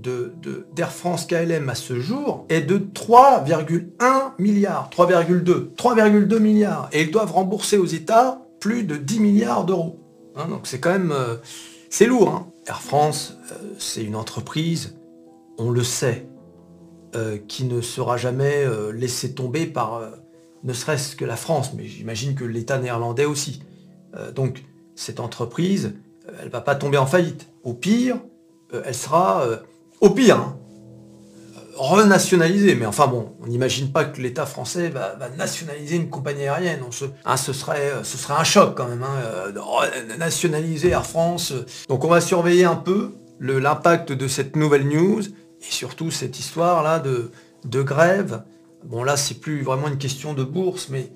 d'Air 0.75 0.93
France 0.93 1.27
KLM 1.27 1.69
à 1.69 1.75
ce 1.75 2.01
jour 2.01 2.47
est 2.49 2.63
de 2.63 2.79
3,1 2.79 4.33
milliards, 4.39 4.91
3,2, 4.97 5.75
3,2 5.75 6.39
milliards. 6.39 6.89
Et 6.93 7.03
ils 7.03 7.11
doivent 7.11 7.33
rembourser 7.33 7.79
aux 7.79 7.87
États 7.87 8.43
plus 8.61 8.85
de 8.85 8.97
10 8.97 9.21
milliards 9.21 9.65
d'euros. 9.65 10.01
Hein, 10.37 10.49
donc 10.49 10.61
c'est 10.65 10.81
quand 10.81 10.93
même... 10.93 11.13
Euh, 11.13 11.37
c'est 11.91 12.07
lourd. 12.07 12.31
Hein. 12.31 12.47
Air 12.67 12.81
France, 12.81 13.37
euh, 13.53 13.57
c'est 13.79 14.03
une 14.03 14.17
entreprise 14.17 14.97
on 15.59 15.71
le 15.71 15.85
sait, 15.85 16.27
euh, 17.15 17.39
qui 17.49 17.65
ne 17.65 17.81
sera 17.81 18.17
jamais 18.17 18.65
euh, 18.65 18.91
laissé 18.93 19.35
tomber 19.35 19.67
par 19.67 20.03
ne 20.65 20.73
serait-ce 20.73 21.15
que 21.15 21.25
la 21.25 21.37
France, 21.37 21.75
mais 21.75 21.87
j'imagine 21.87 22.35
que 22.35 22.45
l'État 22.45 22.79
néerlandais 22.79 23.27
aussi. 23.27 23.63
Donc 24.35 24.65
cette 24.95 25.21
entreprise, 25.21 25.95
elle 26.39 26.47
ne 26.47 26.51
va 26.51 26.61
pas 26.61 26.75
tomber 26.75 26.99
en 26.99 27.07
faillite. 27.07 27.49
Au 27.63 27.75
pire, 27.75 28.17
elle 28.85 28.95
sera, 28.95 29.45
au 30.01 30.11
pire, 30.11 30.37
hein, 30.37 30.57
renationalisée. 31.77 32.75
Mais 32.75 32.87
enfin 32.87 33.07
bon, 33.07 33.35
on 33.41 33.47
n'imagine 33.47 33.91
pas 33.91 34.05
que 34.05 34.21
l'État 34.21 34.47
français 34.47 34.89
va, 34.89 35.17
nationaliser 35.37 35.97
une 35.97 36.11
compagnie 36.11 36.47
aérienne. 36.47 36.81
Hein, 37.25 37.37
ce, 37.37 37.53
serait, 37.53 37.93
un 38.31 38.45
choc 38.45 38.75
quand 38.77 38.89
même, 38.89 39.03
hein, 39.03 39.53
nationaliser 40.19 40.91
Air 40.91 41.07
France. 41.07 41.53
Donc 41.89 42.05
on 42.05 42.09
va 42.09 42.21
surveiller 42.21 42.65
un 42.65 42.77
peu 42.77 43.13
l'impact 43.41 44.13
de 44.13 44.29
cette 44.29 44.57
nouvelle 44.57 44.89
news 44.89 45.23
et 45.23 45.71
surtout 45.71 46.11
cette 46.11 46.39
histoire-là 46.39 46.99
de, 46.99 47.31
de 47.65 47.83
grève. 47.83 48.43
Bon 48.85 49.03
là, 49.03 49.17
c'est 49.17 49.41
plus 49.41 49.63
vraiment 49.63 49.89
une 49.89 49.99
question 49.99 50.35
de 50.35 50.45
bourse, 50.45 50.89
mais 50.91 51.11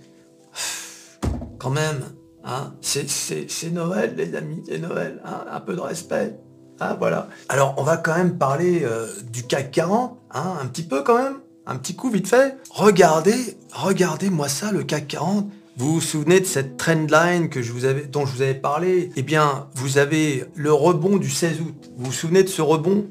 quand 1.59 1.71
même, 1.71 2.03
hein, 2.49 2.73
c'est 2.81 3.71
Noël, 3.71 4.15
les 4.17 4.35
amis, 4.35 4.63
c'est 4.67 4.79
Noël, 4.79 5.21
hein, 5.25 5.45
un 5.51 5.61
peu 5.61 5.75
de 5.75 5.81
respect. 5.81 6.37
Hein, 6.81 6.97
voilà. 6.99 7.29
Alors, 7.49 7.75
on 7.77 7.83
va 7.83 7.97
quand 7.97 8.17
même 8.17 8.39
parler 8.39 8.83
euh, 8.85 9.07
du 9.31 9.45
CAC 9.45 9.71
40, 9.71 10.19
hein, 10.33 10.55
un 10.61 10.67
petit 10.67 10.83
peu 10.83 11.03
quand 11.03 11.23
même, 11.23 11.39
un 11.67 11.77
petit 11.77 11.95
coup 11.95 12.11
vite 12.11 12.29
fait. 12.29 12.57
Regardez, 12.71 13.57
regardez-moi 13.73 14.49
ça, 14.49 14.73
le 14.73 14.83
CAC 14.85 15.09
40. 15.09 15.51
Vous 15.77 15.95
vous 15.95 16.01
souvenez 16.01 16.41
de 16.41 16.45
cette 16.45 16.77
trendline 16.77 17.51
que 17.51 17.63
je 17.63 17.73
vous 17.73 17.85
avais, 17.85 18.07
dont 18.07 18.27
je 18.27 18.35
vous 18.35 18.43
avais 18.43 18.55
parlé? 18.55 19.11
Eh 19.15 19.23
bien, 19.23 19.69
vous 19.75 19.99
avez 19.99 20.45
le 20.57 20.73
rebond 20.73 21.19
du 21.19 21.31
16 21.31 21.61
août. 21.61 21.91
Vous 21.97 22.07
vous 22.07 22.13
souvenez 22.13 22.43
de 22.43 22.49
ce 22.49 22.63
rebond? 22.63 23.07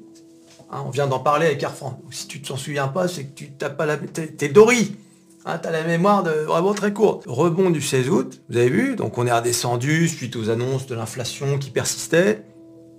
On 0.70 0.90
vient 0.90 1.08
d'en 1.08 1.20
parler 1.20 1.46
avec 1.46 1.64
Air 1.64 1.72
si 2.12 2.28
tu 2.28 2.40
ne 2.40 2.46
t'en 2.46 2.58
souviens 2.58 2.90
pas, 2.90 3.08
c'est 3.08 3.24
que 3.24 3.34
tu 3.34 3.50
n'as 3.62 3.70
pas 3.70 3.86
la... 3.86 3.96
T'es 3.96 4.50
Dory 4.50 4.98
hein, 5.48 5.60
T'as 5.62 5.72
la 5.72 5.84
mémoire 5.84 6.24
de 6.24 6.32
vraiment 6.32 6.74
très 6.74 6.94
courte. 6.94 7.24
Rebond 7.26 7.70
du 7.70 7.82
16 7.82 8.10
août, 8.10 8.42
vous 8.50 8.58
avez 8.58 8.70
vu 8.70 8.96
Donc 8.96 9.18
on 9.18 9.26
est 9.26 9.32
redescendu 9.32 10.08
suite 10.08 10.36
aux 10.36 10.50
annonces 10.50 10.88
de 10.88 10.96
l'inflation 10.96 11.58
qui 11.58 11.70
persistait. 11.70 12.44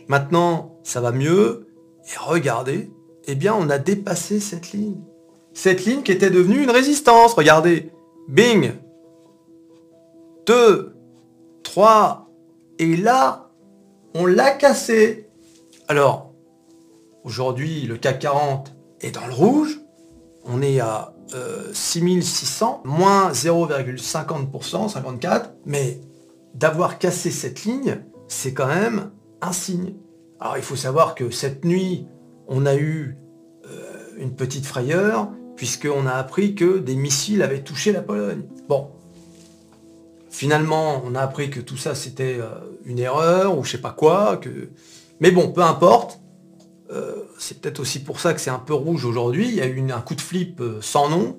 Maintenant, 0.08 0.78
ça 0.82 1.00
va 1.00 1.12
mieux. 1.12 1.66
Et 2.06 2.18
regardez, 2.18 2.90
eh 3.26 3.34
bien 3.34 3.54
on 3.54 3.68
a 3.70 3.78
dépassé 3.78 4.40
cette 4.40 4.72
ligne. 4.72 5.00
Cette 5.52 5.84
ligne 5.84 6.02
qui 6.02 6.12
était 6.12 6.30
devenue 6.30 6.62
une 6.62 6.70
résistance. 6.70 7.34
Regardez. 7.34 7.90
Bing 8.28 8.72
2, 10.46 10.94
3, 11.62 12.30
et 12.78 12.96
là, 12.96 13.50
on 14.14 14.26
l'a 14.26 14.50
cassé. 14.50 15.28
Alors, 15.88 16.28
Aujourd'hui, 17.28 17.82
le 17.82 17.98
CAC 17.98 18.20
40 18.20 18.74
est 19.02 19.10
dans 19.10 19.26
le 19.26 19.34
rouge. 19.34 19.80
On 20.46 20.62
est 20.62 20.80
à 20.80 21.12
6600, 21.72 22.82
euh, 22.84 22.88
moins 22.88 23.32
0,50%, 23.32 24.88
54. 24.88 25.50
Mais 25.66 26.00
d'avoir 26.54 26.98
cassé 26.98 27.30
cette 27.30 27.64
ligne, 27.64 28.00
c'est 28.28 28.52
quand 28.52 28.66
même 28.66 29.10
un 29.40 29.52
signe. 29.52 29.94
Alors 30.40 30.56
il 30.56 30.62
faut 30.62 30.76
savoir 30.76 31.14
que 31.14 31.30
cette 31.30 31.64
nuit, 31.64 32.06
on 32.46 32.66
a 32.66 32.76
eu 32.76 33.16
euh, 33.66 34.08
une 34.18 34.34
petite 34.34 34.66
frayeur, 34.66 35.30
puisqu'on 35.56 36.06
a 36.06 36.12
appris 36.12 36.54
que 36.54 36.78
des 36.78 36.94
missiles 36.94 37.42
avaient 37.42 37.62
touché 37.62 37.92
la 37.92 38.02
Pologne. 38.02 38.42
Bon. 38.68 38.90
Finalement, 40.30 41.02
on 41.04 41.14
a 41.14 41.20
appris 41.20 41.50
que 41.50 41.58
tout 41.60 41.76
ça 41.76 41.94
c'était 41.94 42.38
euh, 42.40 42.48
une 42.84 42.98
erreur 42.98 43.58
ou 43.58 43.64
je 43.64 43.72
sais 43.72 43.80
pas 43.80 43.90
quoi. 43.90 44.36
Que... 44.36 44.70
Mais 45.20 45.30
bon, 45.30 45.50
peu 45.50 45.62
importe. 45.62 46.20
Euh, 46.90 47.17
c'est 47.38 47.60
peut-être 47.60 47.80
aussi 47.80 48.02
pour 48.02 48.20
ça 48.20 48.34
que 48.34 48.40
c'est 48.40 48.50
un 48.50 48.58
peu 48.58 48.74
rouge 48.74 49.04
aujourd'hui. 49.04 49.48
Il 49.48 49.54
y 49.54 49.60
a 49.60 49.66
eu 49.66 49.90
un 49.90 50.00
coup 50.00 50.14
de 50.14 50.20
flip 50.20 50.60
euh, 50.60 50.78
sans 50.82 51.08
nom, 51.08 51.38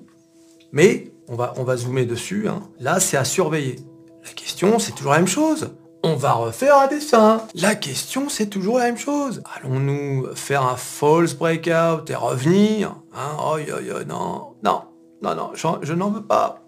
mais 0.72 1.12
on 1.28 1.36
va, 1.36 1.54
on 1.56 1.64
va 1.64 1.76
zoomer 1.76 2.06
dessus. 2.06 2.48
Hein. 2.48 2.62
Là, 2.80 3.00
c'est 3.00 3.16
à 3.16 3.24
surveiller. 3.24 3.76
La 4.24 4.32
question, 4.32 4.78
c'est 4.78 4.92
toujours 4.92 5.12
la 5.12 5.18
même 5.18 5.28
chose. 5.28 5.70
On 6.02 6.16
va 6.16 6.32
refaire 6.32 6.78
un 6.78 6.86
dessin. 6.86 7.42
La 7.54 7.74
question, 7.74 8.30
c'est 8.30 8.46
toujours 8.46 8.78
la 8.78 8.84
même 8.84 8.96
chose. 8.96 9.42
Allons-nous 9.56 10.34
faire 10.34 10.62
un 10.64 10.76
false 10.76 11.34
breakout 11.34 12.08
et 12.08 12.14
revenir 12.14 12.96
oh, 13.14 13.58
Non, 14.06 14.54
non, 14.64 14.82
non, 15.22 15.34
non, 15.34 15.50
je, 15.54 15.92
n'en 15.92 16.10
veux 16.10 16.22
pas. 16.22 16.62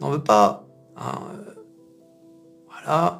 N'en 0.00 0.10
veux 0.10 0.22
pas. 0.22 0.64
Hein? 0.96 1.18
Voilà. 2.68 3.18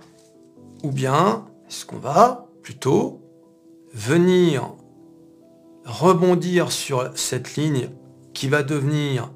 Ou 0.85 0.93
bien, 0.93 1.45
est-ce 1.69 1.85
qu'on 1.85 1.99
va 1.99 2.47
plutôt 2.63 3.21
venir 3.93 4.71
rebondir 5.89 6.71
sur 6.71 7.11
cette 7.15 7.57
ligne 7.57 7.89
qui 8.35 8.49
va 8.49 8.63
devenir 8.63 9.31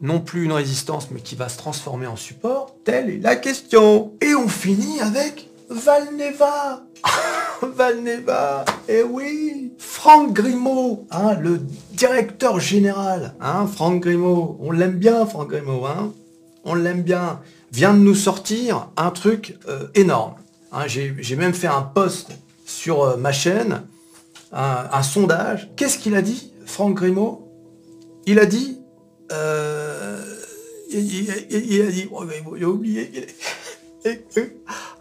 non 0.00 0.20
plus 0.20 0.44
une 0.44 0.52
résistance, 0.52 1.08
mais 1.10 1.20
qui 1.20 1.34
va 1.34 1.48
se 1.48 1.56
transformer 1.56 2.06
en 2.06 2.16
support 2.16 2.74
Telle 2.84 3.08
est 3.08 3.18
la 3.18 3.36
question. 3.36 4.12
Et 4.20 4.34
on 4.34 4.48
finit 4.48 5.00
avec 5.00 5.48
Valneva. 5.70 6.82
Valneva, 7.62 8.64
eh 8.88 9.02
oui 9.02 9.72
Franck 9.78 10.32
Grimaud, 10.32 11.06
hein, 11.10 11.34
le 11.34 11.60
directeur 11.92 12.60
général, 12.60 13.34
hein, 13.40 13.66
Franck 13.66 14.02
Grimaud, 14.02 14.58
on 14.60 14.72
l'aime 14.72 14.98
bien 14.98 15.26
Franck 15.26 15.50
Grimaud, 15.50 15.86
hein, 15.86 16.12
on 16.64 16.74
l'aime 16.74 17.02
bien, 17.02 17.40
vient 17.72 17.94
de 17.94 17.98
nous 17.98 18.14
sortir 18.14 18.88
un 18.96 19.10
truc 19.10 19.56
euh, 19.68 19.88
énorme. 19.94 20.34
Hein, 20.72 20.86
J'ai 20.86 21.36
même 21.36 21.54
fait 21.54 21.68
un 21.68 21.82
post 21.82 22.30
sur 22.66 23.02
euh, 23.02 23.16
ma 23.16 23.32
chaîne 23.32 23.82
un, 24.52 25.02
sondage. 25.02 25.70
Qu'est-ce 25.76 25.98
qu'il 25.98 26.14
a 26.14 26.22
dit, 26.22 26.52
Franck 26.66 26.94
Grimaud? 26.94 27.48
Il 28.26 28.38
a 28.38 28.46
dit... 28.46 28.78
Euh, 29.32 30.22
il, 30.90 31.30
a 31.30 31.90
dit... 31.90 32.08
Oh, 32.12 32.24
j'ai 32.56 32.64
oublié. 32.64 33.26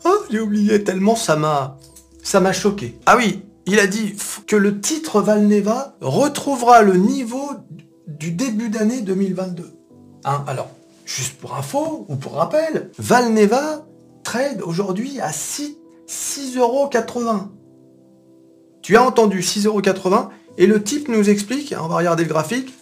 Oh, 0.06 0.16
oublié 0.32 0.84
tellement 0.84 1.16
ça 1.16 1.36
m'a... 1.36 1.78
Ça 2.24 2.40
m'a 2.40 2.54
choqué. 2.54 3.00
Ah 3.08 3.18
oui, 3.18 3.42
il 3.66 3.80
a 3.80 3.88
dit 3.88 4.16
que 4.46 4.56
le 4.56 4.80
titre 4.80 5.22
Valneva 5.22 5.96
retrouvera 6.02 6.84
le 6.84 6.94
niveau 6.98 7.50
du 8.08 8.32
début 8.32 8.70
d'année 8.70 9.02
2022. 9.02 9.72
Hein, 10.26 10.44
alors, 10.48 10.70
juste 11.06 11.38
pour 11.40 11.56
info 11.56 12.06
ou 12.08 12.16
pour 12.16 12.34
rappel, 12.34 12.92
Valneva 13.00 13.86
trade 14.24 14.62
aujourd'hui 14.62 15.20
à 15.20 15.32
6,80 15.32 16.58
euros. 16.58 16.90
Tu 18.92 18.98
entendu 18.98 19.40
6,80€ 19.40 20.28
et 20.58 20.68
le 20.68 20.84
type 20.84 21.08
nous 21.08 21.30
explique, 21.30 21.74
on 21.80 21.88
va 21.88 21.96
regarder 21.96 22.24
le 22.24 22.30
graphique, 22.30 22.74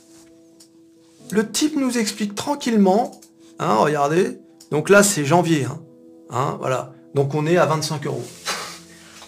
le 1.30 1.48
type 1.48 1.76
nous 1.76 2.00
explique 2.00 2.34
tranquillement, 2.34 3.22
hein, 3.60 3.76
regardez, 3.76 4.40
donc 4.72 4.90
là 4.90 5.04
c'est 5.04 5.24
janvier, 5.24 5.66
hein, 5.66 5.80
hein, 6.32 6.58
voilà, 6.60 6.94
donc 7.14 7.36
on 7.36 7.46
est 7.46 7.58
à 7.58 7.68
25 7.68 8.08
euros. 8.08 8.26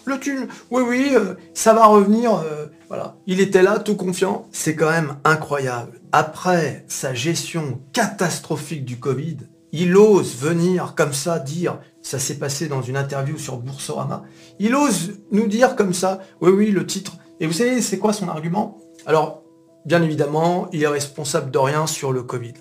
Le 0.06 0.20
thune, 0.20 0.48
oui 0.72 0.82
oui, 0.82 1.10
euh, 1.14 1.36
ça 1.54 1.76
va 1.76 1.86
revenir, 1.86 2.34
euh, 2.34 2.66
voilà. 2.88 3.16
Il 3.28 3.42
était 3.42 3.62
là, 3.62 3.78
tout 3.78 3.96
confiant, 3.96 4.48
c'est 4.52 4.76
quand 4.76 4.90
même 4.90 5.18
incroyable. 5.24 6.02
Après 6.12 6.84
sa 6.88 7.14
gestion 7.14 7.80
catastrophique 7.94 8.86
du 8.86 8.98
Covid, 8.98 9.38
il 9.72 9.96
ose 9.96 10.36
venir 10.36 10.96
comme 10.98 11.14
ça 11.14 11.38
dire, 11.38 11.78
ça 12.12 12.20
s'est 12.20 12.36
passé 12.36 12.68
dans 12.68 12.82
une 12.82 12.98
interview 12.98 13.38
sur 13.38 13.56
Boursorama, 13.56 14.24
il 14.60 14.75
ose 14.75 15.13
nous 15.32 15.48
dire 15.48 15.77
comme 15.77 15.94
ça, 15.94 16.20
oui 16.41 16.51
oui, 16.51 16.72
le 16.72 16.86
titre. 16.86 17.13
Et 17.39 17.48
vous 17.48 17.53
savez, 17.53 17.82
c'est 17.82 18.00
quoi 18.00 18.12
son 18.12 18.27
argument? 18.27 18.80
Alors, 19.06 19.44
bien 19.86 20.03
évidemment, 20.03 20.68
il 20.74 20.84
est 20.84 20.88
responsable 20.88 21.51
de 21.51 21.58
rien 21.58 21.88
sur 21.88 22.12
le 22.12 22.22
Covid. 22.22 22.56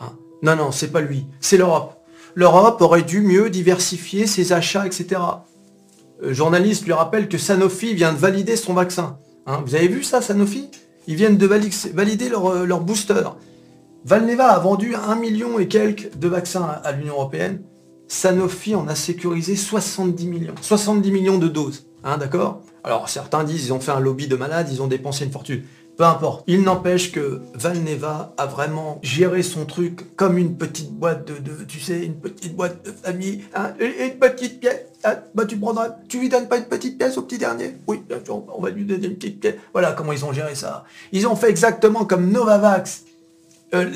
Hein. 0.00 0.12
non, 0.42 0.54
non, 0.54 0.70
c'est 0.70 0.92
pas 0.92 1.00
lui, 1.00 1.24
c'est 1.40 1.56
l'Europe. 1.56 1.94
L'Europe 2.34 2.78
aurait 2.82 3.00
dû 3.00 3.22
mieux 3.22 3.48
diversifier 3.48 4.26
ses 4.26 4.52
achats, 4.52 4.86
etc. 4.86 5.18
Le 6.20 6.34
journaliste 6.34 6.84
lui 6.84 6.92
rappelle 6.92 7.26
que 7.26 7.38
Sanofi 7.38 7.94
vient 7.94 8.12
de 8.12 8.18
valider 8.18 8.56
son 8.56 8.74
vaccin. 8.74 9.18
Hein. 9.46 9.62
vous 9.64 9.76
avez 9.76 9.88
vu 9.88 10.02
ça, 10.02 10.20
Sanofi? 10.20 10.68
Ils 11.06 11.16
viennent 11.16 11.38
de 11.38 11.46
valider 11.46 12.28
leur, 12.28 12.66
leur, 12.66 12.80
booster. 12.80 13.22
Valneva 14.04 14.48
a 14.48 14.58
vendu 14.58 14.94
un 14.94 15.16
million 15.16 15.58
et 15.58 15.68
quelques 15.68 16.14
de 16.18 16.28
vaccins 16.28 16.68
à 16.84 16.92
l'Union 16.92 17.14
Européenne. 17.14 17.62
Sanofi 18.10 18.74
en 18.74 18.88
a 18.88 18.96
sécurisé 18.96 19.54
70 19.54 20.26
millions. 20.26 20.54
70 20.60 21.12
millions 21.12 21.38
de 21.38 21.46
doses. 21.46 21.86
Hein, 22.02 22.18
d'accord? 22.18 22.60
Alors 22.82 23.08
certains 23.08 23.44
disent 23.44 23.66
ils 23.66 23.72
ont 23.72 23.78
fait 23.78 23.92
un 23.92 24.00
lobby 24.00 24.26
de 24.26 24.34
malades, 24.34 24.68
ils 24.72 24.82
ont 24.82 24.88
dépensé 24.88 25.24
une 25.24 25.30
fortune. 25.30 25.62
Peu 25.96 26.02
importe. 26.04 26.42
Il 26.48 26.62
n'empêche 26.62 27.12
que 27.12 27.40
Valneva 27.54 28.34
a 28.36 28.46
vraiment 28.46 28.98
géré 29.02 29.44
son 29.44 29.64
truc 29.64 30.16
comme 30.16 30.38
une 30.38 30.56
petite 30.56 30.90
boîte 30.90 31.28
de, 31.28 31.64
tu 31.68 31.78
sais, 31.78 32.04
une 32.04 32.16
petite 32.16 32.56
boîte 32.56 32.84
de 32.84 32.90
famille, 32.90 33.44
hein, 33.54 33.74
une 33.78 34.18
petite 34.18 34.58
pièce. 34.58 34.80
Hein, 35.04 35.18
bah 35.34 35.44
tu 35.44 35.56
tu 36.08 36.18
lui 36.18 36.28
donnes 36.28 36.48
pas 36.48 36.56
une 36.56 36.64
petite 36.64 36.98
pièce 36.98 37.16
au 37.16 37.22
petit 37.22 37.38
dernier? 37.38 37.76
Oui, 37.86 38.02
on 38.28 38.60
va 38.60 38.70
lui 38.70 38.84
donner 38.86 39.06
une 39.06 39.16
petite 39.16 39.38
pièce. 39.38 39.54
Voilà 39.72 39.92
comment 39.92 40.12
ils 40.12 40.24
ont 40.24 40.32
géré 40.32 40.56
ça. 40.56 40.84
Ils 41.12 41.28
ont 41.28 41.36
fait 41.36 41.48
exactement 41.48 42.04
comme 42.04 42.28
Novavax. 42.32 43.04
Euh, 43.72 43.88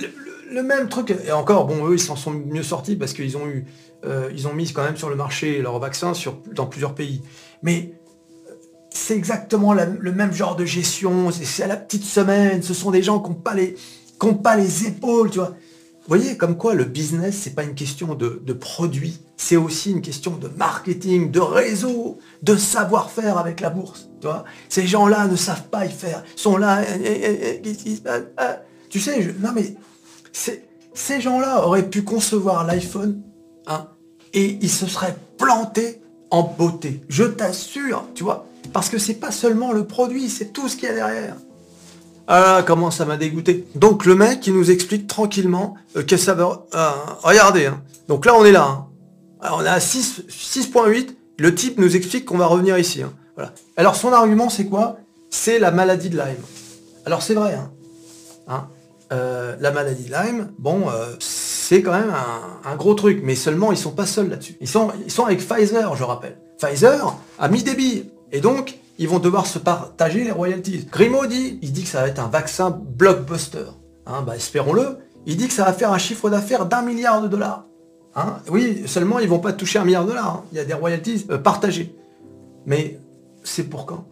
le, 0.52 0.62
même 0.62 0.88
truc. 0.88 1.12
Et 1.26 1.32
encore, 1.32 1.66
bon, 1.66 1.88
eux, 1.88 1.94
ils 1.94 2.00
s'en 2.00 2.14
sont 2.14 2.30
mieux 2.30 2.62
sortis 2.62 2.94
parce 2.94 3.12
qu'ils 3.12 3.36
ont 3.36 3.46
eu, 3.48 3.64
euh, 4.04 4.30
ils 4.34 4.46
ont 4.46 4.54
mis 4.54 4.72
quand 4.72 4.84
même 4.84 4.96
sur 4.96 5.10
le 5.10 5.16
marché 5.16 5.60
leur 5.60 5.78
vaccin 5.78 6.14
sur, 6.14 6.38
dans 6.52 6.66
plusieurs 6.66 6.94
pays. 6.94 7.22
Mais 7.62 7.94
c'est 8.90 9.16
exactement 9.16 9.74
le 9.74 10.12
même 10.12 10.32
genre 10.32 10.54
de 10.54 10.64
gestion, 10.64 11.30
c'est 11.32 11.62
à 11.64 11.66
la 11.66 11.76
petite 11.76 12.04
semaine, 12.04 12.62
ce 12.62 12.74
sont 12.74 12.92
des 12.92 13.02
gens 13.02 13.18
qui 13.18 13.30
n'ont 13.30 13.34
pas, 13.34 13.54
les, 13.54 13.76
pas 14.42 14.56
les 14.56 14.86
épaules, 14.86 15.30
tu 15.30 15.38
vois. 15.38 15.50
Vous 16.06 16.08
voyez, 16.08 16.36
comme 16.36 16.58
quoi 16.58 16.74
le 16.74 16.84
business, 16.84 17.40
c'est 17.42 17.54
pas 17.54 17.64
une 17.64 17.74
question 17.74 18.14
de, 18.14 18.52
produit, 18.52 19.20
c'est 19.36 19.56
aussi 19.56 19.90
une 19.90 20.02
question 20.02 20.32
de 20.32 20.48
marketing, 20.48 21.30
de 21.30 21.40
réseau, 21.40 22.18
de 22.42 22.56
savoir-faire 22.56 23.38
avec 23.38 23.60
la 23.60 23.70
bourse. 23.70 24.10
Tu 24.20 24.26
vois 24.26 24.44
Ces 24.68 24.86
gens-là 24.86 25.26
ne 25.26 25.34
savent 25.36 25.68
pas 25.68 25.86
y 25.86 25.90
faire, 25.90 26.22
sont 26.36 26.58
là, 26.58 26.84
tu 28.90 29.00
sais, 29.00 29.22
je, 29.22 29.30
non 29.30 29.52
mais 29.54 29.74
ces 30.94 31.20
gens-là 31.20 31.66
auraient 31.66 31.88
pu 31.88 32.02
concevoir 32.02 32.66
l'iPhone, 32.66 33.22
hein, 33.66 33.88
et 34.34 34.58
ils 34.60 34.70
se 34.70 34.86
seraient 34.86 35.16
plantés 35.38 36.00
en 36.30 36.42
beauté. 36.42 37.00
Je 37.08 37.24
t'assure, 37.24 38.04
tu 38.14 38.24
vois. 38.24 38.46
Parce 38.72 38.88
que 38.88 38.98
c'est 38.98 39.14
pas 39.14 39.30
seulement 39.30 39.72
le 39.72 39.84
produit, 39.84 40.28
c'est 40.28 40.52
tout 40.52 40.68
ce 40.68 40.76
qu'il 40.76 40.88
y 40.88 40.92
a 40.92 40.94
derrière. 40.94 41.36
Ah, 42.26 42.64
comment 42.66 42.90
ça 42.90 43.04
m'a 43.04 43.16
dégoûté. 43.16 43.66
Donc 43.74 44.06
le 44.06 44.14
mec, 44.14 44.46
il 44.46 44.54
nous 44.54 44.70
explique 44.70 45.06
tranquillement 45.06 45.74
euh, 45.96 46.02
que 46.02 46.16
ça 46.16 46.34
va... 46.34 46.66
Euh, 46.74 46.90
regardez, 47.22 47.66
hein. 47.66 47.82
donc 48.08 48.24
là 48.24 48.34
on 48.34 48.44
est 48.44 48.52
là. 48.52 48.64
Hein. 48.64 48.86
On 49.52 49.64
est 49.64 49.68
à 49.68 49.78
6.8, 49.78 51.14
le 51.38 51.54
type 51.54 51.78
nous 51.78 51.94
explique 51.94 52.24
qu'on 52.24 52.38
va 52.38 52.46
revenir 52.46 52.78
ici. 52.78 53.02
Hein. 53.02 53.12
Voilà. 53.36 53.52
Alors 53.76 53.94
son 53.94 54.12
argument 54.12 54.48
c'est 54.48 54.64
quoi? 54.64 54.96
C'est 55.28 55.58
la 55.58 55.70
maladie 55.70 56.08
de 56.08 56.16
Lyme. 56.16 56.42
Alors 57.04 57.22
c'est 57.22 57.34
vrai. 57.34 57.58
Euh, 59.12 59.56
la 59.60 59.70
maladie 59.70 60.04
de 60.04 60.10
Lyme, 60.10 60.50
bon, 60.58 60.84
c'est 61.64 61.80
quand 61.80 61.92
même 61.92 62.12
un, 62.66 62.76
gros 62.76 62.92
truc, 62.92 63.20
mais 63.22 63.34
seulement 63.34 63.72
ils 63.72 63.78
sont 63.78 63.92
pas 63.92 64.04
seuls 64.04 64.28
là-dessus. 64.28 64.54
Ils 64.60 64.68
sont, 64.68 64.90
ils 65.02 65.10
sont 65.10 65.24
avec 65.24 65.38
Pfizer, 65.38 65.96
je 65.96 66.04
rappelle. 66.04 66.36
Pfizer 66.58 67.16
a 67.38 67.48
mis 67.48 67.62
des 67.62 67.74
billes. 67.74 68.10
Et 68.32 68.40
donc, 68.40 68.78
ils 68.98 69.08
vont 69.08 69.18
devoir 69.18 69.46
se 69.46 69.58
partager 69.58 70.24
les 70.24 70.30
royalties. 70.30 70.86
Grimaud 70.92 71.24
dit, 71.24 71.58
il 71.62 71.72
dit 71.72 71.84
que 71.84 71.88
ça 71.88 72.02
va 72.02 72.08
être 72.08 72.18
un 72.18 72.28
vaccin 72.28 72.68
blockbuster. 72.70 73.64
Hein, 74.04 74.22
bah, 74.26 74.36
espérons-le. 74.36 74.98
Il 75.24 75.38
dit 75.38 75.48
que 75.48 75.54
ça 75.54 75.64
va 75.64 75.72
faire 75.72 75.90
un 75.90 75.96
chiffre 75.96 76.28
d'affaires 76.28 76.66
d'un 76.66 76.82
milliard 76.82 77.22
de 77.22 77.28
dollars. 77.28 77.64
Hein, 78.14 78.40
oui, 78.50 78.82
seulement 78.84 79.18
ils 79.18 79.28
vont 79.28 79.38
pas 79.38 79.54
toucher 79.54 79.78
un 79.78 79.84
milliard 79.86 80.04
de 80.04 80.10
dollars. 80.10 80.44
Il 80.52 80.58
y 80.58 80.60
a 80.60 80.66
des 80.66 80.74
royalties 80.74 81.24
euh, 81.30 81.38
partagées. 81.38 81.94
Mais 82.66 83.00
c'est 83.42 83.70
pour 83.70 83.86
quand? 83.86 84.04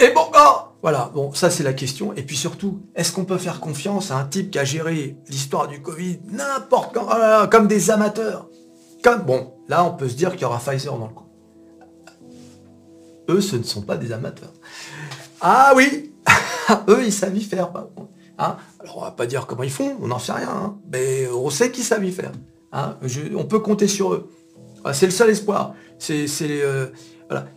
Et 0.00 0.08
pour 0.08 0.32
quand 0.32 0.67
Voilà, 0.82 1.10
bon, 1.12 1.32
ça 1.32 1.50
c'est 1.50 1.64
la 1.64 1.72
question. 1.72 2.12
Et 2.14 2.22
puis 2.22 2.36
surtout, 2.36 2.80
est-ce 2.94 3.12
qu'on 3.12 3.24
peut 3.24 3.38
faire 3.38 3.60
confiance 3.60 4.10
à 4.10 4.16
un 4.16 4.24
type 4.24 4.50
qui 4.50 4.58
a 4.58 4.64
géré 4.64 5.16
l'histoire 5.28 5.66
du 5.66 5.82
Covid 5.82 6.20
n'importe 6.30 6.94
quand, 6.94 7.06
oh 7.10 7.46
comme 7.50 7.66
des 7.66 7.90
amateurs? 7.90 8.48
Comme, 9.02 9.22
Bon, 9.22 9.54
là 9.68 9.84
on 9.84 9.92
peut 9.92 10.08
se 10.08 10.14
dire 10.14 10.32
qu'il 10.32 10.42
y 10.42 10.44
aura 10.44 10.58
Pfizer 10.58 10.96
dans 10.96 11.08
le 11.08 11.14
coup. 11.14 11.24
Eux, 13.28 13.40
ce 13.40 13.56
ne 13.56 13.62
sont 13.62 13.82
pas 13.82 13.96
des 13.96 14.12
amateurs. 14.12 14.52
Ah 15.40 15.72
oui 15.76 16.12
Eux, 16.88 17.04
ils 17.04 17.12
savent 17.12 17.36
y 17.36 17.42
faire, 17.42 17.70
Hein 18.38 18.56
Alors, 18.78 18.98
on 18.98 19.00
va 19.00 19.10
pas 19.10 19.26
dire 19.26 19.46
comment 19.46 19.64
ils 19.64 19.70
font, 19.70 19.96
on 20.00 20.06
n'en 20.06 20.18
sait 20.18 20.32
rien. 20.32 20.48
Hein. 20.48 20.78
mais 20.90 21.28
on 21.28 21.50
sait 21.50 21.70
qu'ils 21.70 21.84
savent 21.84 22.04
y 22.04 22.12
faire. 22.12 22.32
Hein 22.72 22.96
on 23.36 23.44
peut 23.44 23.58
compter 23.58 23.88
sur 23.88 24.14
eux. 24.14 24.30
Ah, 24.84 24.92
c'est 24.92 25.06
le 25.06 25.12
seul 25.12 25.30
espoir. 25.30 25.74
C'est, 25.98 26.28
euh, 26.42 26.86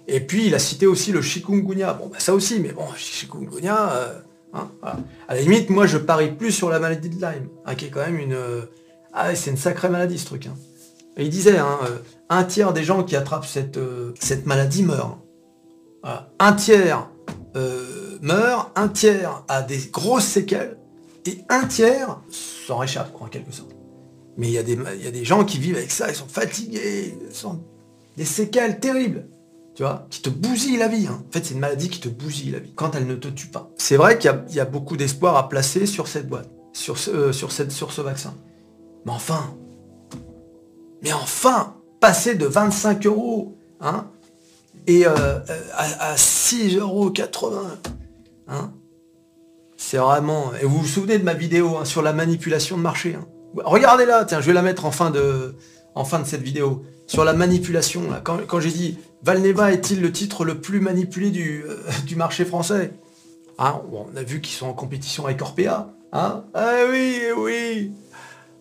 Et 0.07 0.19
puis, 0.19 0.47
il 0.47 0.55
a 0.55 0.59
cité 0.59 0.87
aussi 0.87 1.11
le 1.11 1.21
chikungunya. 1.21 1.93
Bon, 1.93 2.07
bah, 2.07 2.17
ça 2.19 2.33
aussi, 2.33 2.59
mais 2.59 2.71
bon, 2.71 2.85
chikungunya... 2.95 3.91
Euh, 3.91 4.19
hein, 4.53 4.69
À 5.27 5.35
la 5.35 5.41
limite, 5.41 5.69
moi, 5.69 5.87
je 5.87 5.97
parie 5.97 6.31
plus 6.31 6.51
sur 6.51 6.69
la 6.69 6.79
maladie 6.79 7.09
de 7.09 7.15
Lyme, 7.15 7.47
qui 7.77 7.85
est 7.85 7.89
quand 7.89 8.05
même 8.05 8.19
une... 8.19 8.33
Euh, 8.33 8.61
ah, 9.13 9.33
c'est 9.35 9.51
une 9.51 9.57
sacrée 9.57 9.89
maladie, 9.89 10.17
ce 10.17 10.25
truc. 10.25 10.47
Et 11.17 11.23
il 11.23 11.29
disait, 11.29 11.57
un 12.29 12.43
tiers 12.45 12.71
des 12.71 12.83
gens 12.83 13.03
qui 13.03 13.17
attrapent 13.17 13.45
cette, 13.45 13.77
cette 14.19 14.45
maladie 14.45 14.83
meurent. 14.83 15.19
Un 16.39 16.53
tiers 16.53 17.09
euh, 17.55 18.17
meurt, 18.21 18.71
un 18.75 18.87
tiers 18.87 19.43
a 19.47 19.61
des 19.61 19.77
grosses 19.91 20.25
séquelles, 20.25 20.77
et 21.25 21.39
un 21.49 21.65
tiers 21.65 22.19
s'en 22.29 22.77
réchappe, 22.77 23.13
en 23.19 23.27
quelque 23.27 23.51
sorte. 23.51 23.75
Mais 24.37 24.47
il 24.47 24.53
y, 24.53 24.57
a 24.57 24.63
des, 24.63 24.77
y 25.03 25.07
a 25.07 25.11
des 25.11 25.25
gens 25.25 25.43
qui 25.43 25.59
vivent 25.59 25.75
avec 25.75 25.91
ça, 25.91 26.09
ils 26.09 26.15
sont 26.15 26.27
fatigués, 26.27 27.17
ils 27.29 27.35
sont 27.35 27.61
des 28.17 28.25
séquelles 28.25 28.79
terribles, 28.79 29.27
tu 29.75 29.83
vois, 29.83 30.05
qui 30.09 30.21
te 30.21 30.29
bousillent 30.29 30.77
la 30.77 30.87
vie. 30.87 31.07
Hein. 31.07 31.23
En 31.27 31.31
fait, 31.31 31.45
c'est 31.45 31.53
une 31.53 31.59
maladie 31.59 31.89
qui 31.89 31.99
te 31.99 32.09
bousille 32.09 32.51
la 32.51 32.59
vie, 32.59 32.73
quand 32.75 32.95
elle 32.95 33.07
ne 33.07 33.15
te 33.15 33.27
tue 33.27 33.47
pas. 33.47 33.69
C'est 33.77 33.97
vrai 33.97 34.17
qu'il 34.17 34.31
y, 34.49 34.59
a 34.59 34.65
beaucoup 34.65 34.97
d'espoir 34.97 35.37
à 35.37 35.49
placer 35.49 35.85
sur 35.85 36.07
cette 36.07 36.27
boîte, 36.27 36.49
sur 36.73 36.97
ce, 36.97 37.11
euh, 37.11 38.03
vaccin. 38.03 38.33
Mais 39.05 39.11
enfin, 39.11 39.55
mais 41.01 41.13
enfin, 41.13 41.75
passer 41.99 42.35
de 42.35 42.45
25 42.45 43.05
euros 43.07 43.57
hein, 43.79 44.07
et 44.87 45.05
euh, 45.07 45.39
à, 45.73 46.15
6,80€. 46.15 47.55
Hein 48.47 48.73
c'est 49.77 49.97
vraiment... 49.97 50.51
Et 50.61 50.65
vous 50.65 50.79
vous 50.79 50.87
souvenez 50.87 51.17
de 51.17 51.23
ma 51.23 51.33
vidéo 51.33 51.77
hein, 51.77 51.85
sur 51.85 52.01
la 52.01 52.13
manipulation 52.13 52.77
de 52.77 52.83
marché 52.83 53.15
hein 53.15 53.25
Regardez 53.55 54.05
là, 54.05 54.23
tiens, 54.25 54.39
je 54.39 54.47
vais 54.47 54.53
la 54.53 54.61
mettre 54.61 54.85
en 54.85 54.91
fin 54.91 55.09
de, 55.09 55.55
en 55.95 56.05
fin 56.05 56.19
de 56.19 56.25
cette 56.25 56.41
vidéo. 56.41 56.83
Sur 57.07 57.25
la 57.25 57.33
manipulation, 57.33 58.03
quand, 58.23 58.59
j'ai 58.59 58.71
dit 58.71 58.97
Valneva 59.23 59.71
est-il 59.71 60.01
le 60.01 60.11
titre 60.11 60.45
le 60.45 60.61
plus 60.61 60.79
manipulé 60.79 61.29
du, 61.29 61.65
euh, 61.67 62.15
marché 62.15 62.45
français? 62.45 62.91
Hein 63.59 63.81
On 63.91 64.15
a 64.15 64.23
vu 64.23 64.41
qu'ils 64.41 64.55
sont 64.55 64.67
en 64.67 64.73
compétition 64.73 65.25
avec 65.25 65.41
Orpea. 65.41 65.89
Hein 66.13 66.43
ah 66.53 66.75
oui, 66.89 67.19
oui 67.37 67.91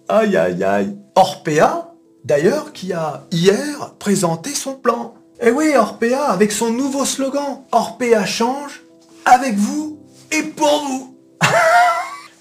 Aïe, 0.08 0.36
aïe, 0.36 0.64
aïe 0.64 0.96
Orpea, 1.14 1.94
d'ailleurs, 2.24 2.72
qui 2.72 2.92
a 2.92 3.26
hier 3.30 3.94
présenté 3.98 4.50
son 4.50 4.74
plan. 4.74 5.14
Eh 5.40 5.50
oui, 5.50 5.72
Orpea, 5.76 6.30
avec 6.30 6.52
son 6.52 6.70
nouveau 6.70 7.04
slogan, 7.04 7.62
Orpea 7.72 8.26
change, 8.26 8.82
avec 9.24 9.54
vous 9.54 10.00
et 10.32 10.42
pour 10.42 10.84
vous. 10.86 11.16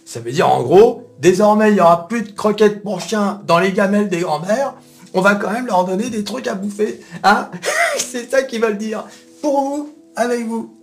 Ça 0.06 0.20
veut 0.20 0.32
dire 0.32 0.50
en 0.50 0.64
gros, 0.64 1.09
désormais 1.20 1.70
il 1.70 1.76
n'y 1.76 1.82
aura 1.82 2.08
plus 2.08 2.24
de 2.24 2.32
croquettes 2.32 2.82
pour 2.82 3.02
chiens 3.02 3.42
dans 3.46 3.60
les 3.60 3.72
gamelles 3.72 4.10
des 4.10 4.22
grands-mères, 4.22 4.74
on 5.14 5.22
va 5.22 5.36
quand 5.36 5.52
même 5.52 5.68
leur 5.68 5.86
donner 5.86 6.10
des 6.10 6.24
trucs 6.24 6.48
à 6.48 6.56
bouffer. 6.56 7.00
Hein 7.24 7.50
C'est 7.98 8.30
ça 8.30 8.44
qu'ils 8.44 8.62
veulent 8.62 8.78
dire. 8.78 9.06
Pour 9.42 9.62
vous, 9.62 9.96
avec 10.16 10.46
vous. 10.46 10.76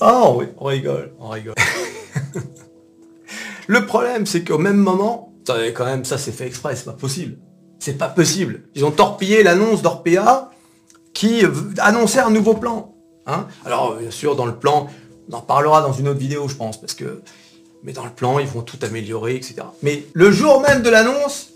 Oh 0.00 0.36
oui, 0.38 0.46
on 0.58 0.66
rigole, 0.66 1.12
on 1.18 1.28
rigole. 1.28 1.54
Le 3.66 3.86
problème, 3.86 4.26
c'est 4.26 4.44
qu'au 4.44 4.58
même 4.58 4.76
moment, 4.76 5.32
quand 5.46 5.84
même, 5.84 6.04
ça 6.04 6.18
c'est 6.18 6.32
fait 6.32 6.46
exprès, 6.46 6.76
c'est 6.76 6.84
pas 6.84 6.92
possible. 6.92 7.38
C'est 7.78 7.98
pas 7.98 8.08
possible. 8.08 8.64
Ils 8.74 8.84
ont 8.84 8.90
torpillé 8.90 9.42
l'annonce 9.42 9.82
d'Orpea 9.82 10.50
qui 11.12 11.42
annonçait 11.78 12.20
un 12.20 12.30
nouveau 12.30 12.54
plan. 12.54 12.94
Hein 13.26 13.46
Alors, 13.64 13.96
bien 13.96 14.10
sûr, 14.10 14.36
dans 14.36 14.46
le 14.46 14.54
plan, 14.54 14.88
on 15.30 15.34
en 15.34 15.40
parlera 15.40 15.82
dans 15.82 15.92
une 15.92 16.08
autre 16.08 16.18
vidéo, 16.18 16.48
je 16.48 16.54
pense, 16.54 16.80
parce 16.80 16.94
que 16.94 17.22
mais 17.82 17.92
dans 17.92 18.04
le 18.04 18.10
plan, 18.10 18.38
ils 18.38 18.46
vont 18.46 18.62
tout 18.62 18.78
améliorer, 18.82 19.36
etc. 19.36 19.56
Mais 19.82 20.04
le 20.12 20.30
jour 20.30 20.60
même 20.60 20.82
de 20.82 20.90
l'annonce, 20.90 21.50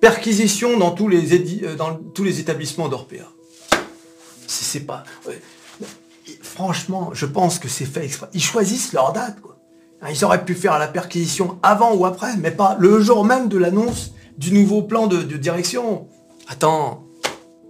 perquisition 0.00 0.78
dans 0.78 0.90
tous 0.90 1.08
les, 1.08 1.62
euh, 1.64 1.76
dans 1.76 1.94
tous 1.94 2.24
les 2.24 2.40
établissements 2.40 2.88
d'Orpea. 2.88 3.30
C'est 4.46 4.80
pas... 4.80 5.04
Franchement, 6.42 7.10
je 7.14 7.26
pense 7.26 7.58
que 7.58 7.68
c'est 7.68 7.84
fait 7.84 8.04
exprès. 8.04 8.28
Ils 8.34 8.42
choisissent 8.42 8.92
leur 8.92 9.12
date, 9.12 9.40
quoi. 9.40 9.56
Hein, 10.02 10.08
ils 10.10 10.24
auraient 10.24 10.44
pu 10.44 10.54
faire 10.54 10.78
la 10.78 10.88
perquisition 10.88 11.58
avant 11.62 11.94
ou 11.94 12.04
après, 12.04 12.36
mais 12.36 12.50
pas 12.50 12.76
le 12.78 13.00
jour 13.00 13.24
même 13.24 13.48
de 13.48 13.56
l'annonce 13.56 14.12
du 14.36 14.52
nouveau 14.52 14.82
plan 14.82 15.06
de, 15.06 15.22
direction. 15.22 16.08
Attends, 16.48 17.04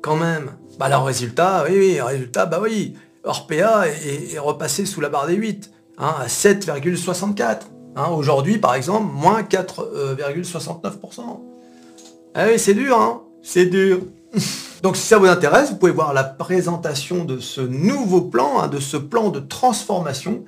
quand 0.01 0.16
même. 0.16 0.53
Bah 0.79 0.88
le 0.88 0.97
résultat, 0.97 1.64
oui, 1.68 1.77
oui, 1.77 2.01
résultat, 2.01 2.47
bah 2.47 2.59
oui. 2.62 2.95
Orpea 3.25 3.87
est, 3.87 4.38
repassé 4.38 4.87
sous 4.87 5.01
la 5.01 5.09
barre 5.09 5.27
des 5.27 5.35
8, 5.35 5.71
hein, 5.99 6.14
à 6.18 6.27
7,64. 6.27 7.61
Hein, 7.97 8.09
Aujourd'hui, 8.11 8.59
par 8.59 8.75
exemple, 8.75 9.13
moins 9.13 9.43
4,69%. 9.43 11.21
Ah 12.35 12.47
oui, 12.49 12.59
c'est 12.59 12.75
dur, 12.75 12.99
hein 12.99 13.23
C'est 13.43 13.67
dur. 13.67 14.01
Donc 14.83 14.97
si 14.97 15.07
ça 15.07 15.19
vous 15.19 15.27
intéresse, 15.27 15.71
vous 15.71 15.77
pouvez 15.77 15.93
voir 15.93 16.13
la 16.13 16.25
présentation 16.25 17.25
de 17.25 17.39
ce 17.39 17.61
nouveau 17.61 18.23
plan, 18.23 18.61
hein, 18.61 18.69
de 18.69 18.81
ce 18.81 18.97
plan 18.97 19.29
de 19.29 19.39
transformation, 19.39 20.45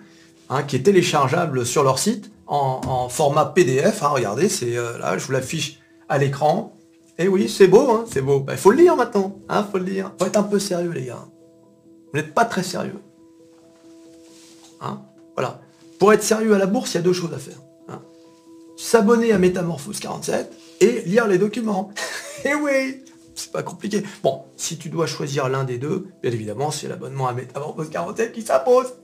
hein, 0.49 0.63
qui 0.63 0.77
est 0.77 0.83
téléchargeable 0.83 1.65
sur 1.65 1.85
leur 1.85 1.99
site 1.99 2.31
en, 2.47 3.09
format 3.09 3.45
PDF. 3.45 4.03
Hein, 4.03 4.09
regardez, 4.09 4.49
c'est 4.49 4.77
euh, 4.77 4.99
là, 4.99 5.19
je 5.19 5.27
vous 5.27 5.33
l'affiche 5.33 5.81
à 6.09 6.19
l'écran. 6.19 6.73
Et 7.19 7.29
oui, 7.29 7.49
c'est 7.49 7.69
beau, 7.69 8.05
c'est 8.11 8.23
beau. 8.23 8.39
Il 8.41 8.45
bah, 8.45 8.57
faut 8.57 8.73
le 8.73 8.79
lire 8.79 8.97
maintenant, 8.97 9.37
il 9.49 9.65
faut 9.71 9.79
le 9.79 9.85
lire. 9.85 10.11
faut 10.19 10.27
être 10.27 10.37
un 10.37 10.43
peu 10.43 10.59
sérieux, 10.59 10.91
les 10.91 11.05
gars. 11.05 11.27
Vous 12.13 12.19
n'êtes 12.19 12.35
pas 12.35 12.45
très 12.45 12.63
sérieux. 12.63 12.99
voilà. 15.37 15.61
Pour 15.99 16.13
être 16.13 16.23
sérieux 16.23 16.55
à 16.55 16.59
la 16.59 16.67
bourse, 16.67 16.95
il 16.95 16.97
y 16.97 17.01
a 17.01 17.03
deux 17.03 17.13
choses 17.13 17.33
à 17.35 17.39
faire. 17.39 17.59
S'abonner 18.77 19.33
à 19.33 19.39
Métamorphose 19.39 20.01
47 20.01 20.53
et 20.81 21.03
lire 21.03 21.29
les 21.29 21.39
documents. 21.39 21.91
et 22.45 22.55
oui 22.55 23.05
c'est 23.35 23.53
pas 23.53 23.63
compliqué. 23.63 24.03
Bon, 24.23 24.43
si 24.57 24.79
tu 24.79 24.89
dois 24.89 25.07
choisir 25.07 25.49
l'un 25.49 25.65
des 25.65 25.79
deux, 25.79 26.07
bien 26.23 26.31
évidemment, 26.31 26.71
c'est 26.71 26.89
l'abonnement 26.89 27.27
à 27.27 27.33
Métamorphose 27.33 27.91
47 27.91 28.33
qui 28.33 28.43
s'impose. 28.43 28.95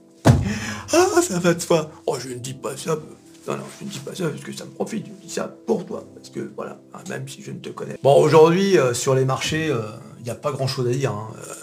Ah, 0.93 1.21
ça 1.21 1.39
va 1.39 1.53
de 1.53 1.59
soi. 1.59 1.91
Oh, 2.05 2.17
je 2.19 2.29
ne 2.29 2.35
dis 2.35 2.53
pas 2.53 2.75
ça. 2.77 2.95
Non, 3.47 3.57
non, 3.57 3.63
je 3.79 3.85
ne 3.85 3.89
dis 3.89 3.99
pas 3.99 4.13
ça 4.13 4.29
parce 4.29 4.43
que 4.43 4.53
ça 4.53 4.65
me 4.65 4.71
profite. 4.71 5.05
Je 5.05 5.27
dis 5.27 5.33
ça 5.33 5.53
pour 5.65 5.85
toi. 5.85 6.05
Parce 6.15 6.29
que, 6.29 6.51
voilà, 6.55 6.79
hein, 6.93 6.99
même 7.09 7.27
si 7.27 7.41
je 7.41 7.51
ne 7.51 7.59
te 7.59 7.69
connais. 7.69 7.97
Bon, 8.03 8.15
aujourd'hui, 8.21 8.77
euh, 8.77 8.93
sur 8.93 9.15
les 9.15 9.25
marchés, 9.25 9.67
il 9.67 9.71
euh, 9.71 9.81
n'y 10.23 10.29
a 10.29 10.35
pas 10.35 10.51
grand-chose 10.51 10.87
à 10.87 10.91
dire. 10.91 11.11
Hein. 11.11 11.27
Euh, 11.37 11.53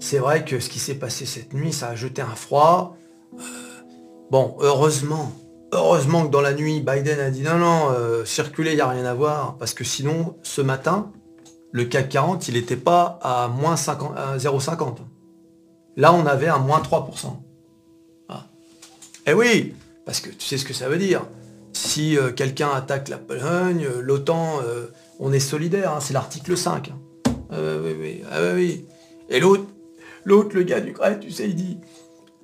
c'est 0.00 0.18
vrai 0.18 0.44
que 0.44 0.60
ce 0.60 0.68
qui 0.68 0.78
s'est 0.78 0.94
passé 0.94 1.26
cette 1.26 1.52
nuit, 1.52 1.72
ça 1.72 1.88
a 1.88 1.94
jeté 1.94 2.22
un 2.22 2.34
froid. 2.34 2.96
Bon, 4.30 4.56
heureusement, 4.60 5.32
Heureusement 5.72 6.26
que 6.26 6.30
dans 6.30 6.40
la 6.40 6.54
nuit, 6.54 6.80
Biden 6.80 7.18
a 7.18 7.30
dit 7.30 7.42
non, 7.42 7.58
non, 7.58 7.90
euh, 7.90 8.24
circuler, 8.24 8.72
il 8.72 8.76
n'y 8.76 8.80
a 8.80 8.88
rien 8.88 9.04
à 9.04 9.14
voir, 9.14 9.56
parce 9.58 9.74
que 9.74 9.82
sinon, 9.82 10.36
ce 10.42 10.62
matin, 10.62 11.12
le 11.72 11.84
CAC 11.84 12.08
40, 12.08 12.48
il 12.48 12.54
n'était 12.54 12.76
pas 12.76 13.18
à 13.22 13.48
moins 13.48 13.74
0,50. 13.74 14.98
Là, 15.96 16.14
on 16.14 16.24
avait 16.24 16.46
un 16.46 16.58
moins 16.58 16.80
3%. 16.80 17.36
Ah. 18.28 18.46
Eh 19.26 19.34
oui, 19.34 19.74
parce 20.04 20.20
que 20.20 20.30
tu 20.30 20.46
sais 20.46 20.56
ce 20.56 20.64
que 20.64 20.72
ça 20.72 20.88
veut 20.88 20.98
dire. 20.98 21.26
Si 21.72 22.16
euh, 22.16 22.30
quelqu'un 22.30 22.70
attaque 22.70 23.08
la 23.08 23.18
Pologne, 23.18 23.84
euh, 23.84 24.00
l'OTAN, 24.00 24.60
on 25.18 25.32
est 25.32 25.40
solidaire, 25.40 25.92
hein, 25.92 26.00
c'est 26.00 26.14
l'article 26.14 26.56
5. 26.56 26.90
Hein. 26.90 27.32
Ah 27.50 27.56
oui, 27.82 27.96
oui, 27.98 28.22
ah 28.30 28.38
oui. 28.54 28.86
Et 29.28 29.40
l'autre, 29.40 29.64
l'autre, 30.24 30.54
le 30.54 30.62
gars 30.62 30.80
du 30.80 30.92
Grèce, 30.92 31.18
tu 31.20 31.30
sais, 31.32 31.48
il 31.48 31.56
dit, 31.56 31.78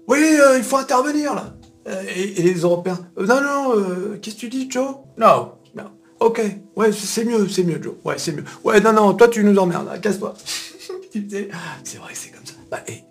oui, 0.08 0.36
il 0.56 0.64
faut 0.64 0.76
intervenir 0.76 1.34
là. 1.34 1.54
Euh, 1.88 2.02
et, 2.14 2.42
les 2.42 2.60
Européens, 2.60 2.98
euh, 3.18 3.26
non, 3.26 3.40
non, 3.40 3.76
euh, 3.76 4.18
qu'est-ce 4.20 4.36
que 4.36 4.40
tu 4.40 4.48
dis, 4.48 4.70
Joe? 4.70 4.96
Non, 5.18 5.52
non. 5.74 5.90
Ok, 6.20 6.40
ouais, 6.76 6.92
c'est 6.92 7.24
mieux, 7.24 7.48
c'est 7.48 7.64
mieux, 7.64 7.82
Joe. 7.82 7.94
Ouais, 8.04 8.18
c'est 8.18 8.32
mieux. 8.32 8.44
Ouais, 8.62 8.80
non, 8.80 8.92
non, 8.92 9.14
toi, 9.14 9.28
tu 9.28 9.42
nous 9.42 9.56
emmerdes, 9.58 9.88
hein, 9.92 9.98
casse-toi. 9.98 10.34
c'est 10.44 11.98
vrai 11.98 12.12
que 12.12 12.18
c'est 12.18 12.30
comme 12.30 12.46
ça. 12.46 12.54
Bah, 12.70 12.80
et, 12.86 13.02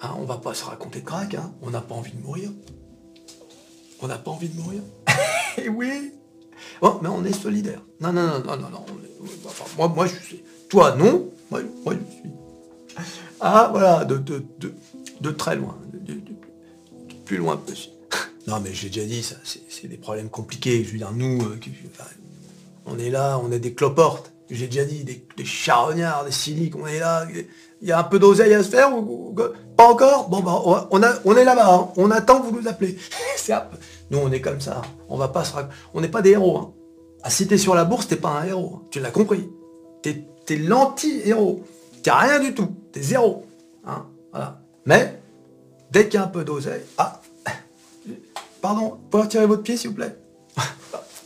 hein, 0.00 0.10
on 0.18 0.24
va 0.24 0.38
pas 0.38 0.54
se 0.54 0.64
raconter 0.64 1.00
de 1.00 1.04
crack, 1.04 1.34
hein. 1.34 1.52
On 1.60 1.70
n'a 1.70 1.82
pas 1.82 1.94
envie 1.94 2.12
de 2.12 2.22
mourir. 2.22 2.50
On 4.00 4.08
n'a 4.08 4.18
pas 4.18 4.30
envie 4.30 4.48
de 4.48 4.58
mourir. 4.58 4.80
et 5.58 5.62
eh 5.66 5.68
oui. 5.68 6.12
Bon, 6.80 6.98
mais 7.02 7.08
on 7.08 7.24
est 7.24 7.32
solidaire. 7.32 7.82
Non, 8.00 8.12
non, 8.12 8.26
non, 8.26 8.38
non, 8.40 8.56
non, 8.56 8.70
non. 8.70 8.84
Enfin, 9.44 9.64
moi, 9.76 9.88
moi, 9.88 10.06
je 10.06 10.14
suis. 10.14 10.42
Toi, 10.70 10.96
non. 10.96 11.30
Moi, 11.50 11.60
moi 11.84 11.94
je 11.94 12.16
suis. 12.16 12.30
Ah, 13.40 13.68
voilà, 13.70 14.04
de, 14.06 14.16
de, 14.16 14.42
de, 14.58 14.74
de 15.20 15.30
très 15.30 15.56
loin 15.56 15.76
loin 17.34 17.56
possible. 17.56 17.94
non, 18.46 18.60
mais 18.60 18.72
j'ai 18.72 18.88
déjà 18.88 19.04
dit, 19.04 19.22
ça, 19.22 19.36
c'est 19.44 19.88
des 19.88 19.96
problèmes 19.96 20.28
compliqués. 20.28 20.84
Je 20.84 20.92
veux 20.92 20.98
dire, 20.98 21.12
nous, 21.12 21.42
euh, 21.42 21.58
on 22.86 22.98
est 22.98 23.10
là, 23.10 23.40
on 23.42 23.50
est 23.50 23.58
des 23.58 23.74
cloportes. 23.74 24.32
J'ai 24.48 24.68
déjà 24.68 24.84
dit, 24.84 25.02
des, 25.02 25.44
charognards, 25.44 26.24
des 26.24 26.30
cyniques, 26.30 26.76
on 26.76 26.86
est 26.86 27.00
là. 27.00 27.26
Il 27.82 27.88
y 27.88 27.92
a 27.92 27.98
un 27.98 28.04
peu 28.04 28.18
d'oseille 28.20 28.54
à 28.54 28.62
se 28.62 28.68
faire 28.68 28.96
ou, 28.96 29.34
Pas 29.76 29.88
encore? 29.88 30.28
Bon, 30.28 30.40
bah, 30.40 30.62
on, 30.90 31.02
a, 31.02 31.14
on 31.24 31.36
est 31.36 31.44
là-bas, 31.44 31.74
hein. 31.74 31.88
on 31.96 32.10
attend 32.12 32.40
que 32.40 32.46
vous 32.46 32.60
nous 32.60 32.68
appelez. 32.68 32.96
nous, 34.10 34.18
on 34.18 34.30
est 34.30 34.40
comme 34.40 34.60
ça. 34.60 34.82
On 35.08 35.16
va 35.16 35.28
pas 35.28 35.44
se 35.44 35.52
On 35.94 36.00
n'est 36.00 36.08
pas 36.08 36.22
des 36.22 36.30
héros. 36.30 36.58
Hein. 36.58 36.72
Ah, 37.22 37.30
si 37.30 37.48
t'es 37.48 37.58
sur 37.58 37.74
la 37.74 37.84
bourse, 37.84 38.06
t'es 38.06 38.16
pas 38.16 38.30
un 38.30 38.44
héros. 38.44 38.76
Hein. 38.76 38.86
Tu 38.90 39.00
l'as 39.00 39.10
compris. 39.10 39.48
T'es 40.02 40.24
es, 40.48 40.56
l'anti-héros. 40.56 41.64
T'es 42.04 42.12
rien 42.12 42.38
du 42.38 42.54
tout. 42.54 42.68
T'es 42.92 43.02
zéro. 43.02 43.44
Hein. 43.84 44.06
Mais 44.84 45.20
Dès 45.90 46.04
qu'il 46.08 46.14
y 46.14 46.16
a 46.22 46.24
un 46.24 46.28
peu 46.28 46.44
d'oseille, 46.44 46.82
ah, 46.98 47.20
pardon, 48.60 48.98
pouvez 49.10 49.22
retirer 49.24 49.46
votre 49.46 49.62
pied 49.62 49.76
s'il 49.76 49.90
vous 49.90 49.96
plaît 49.96 50.16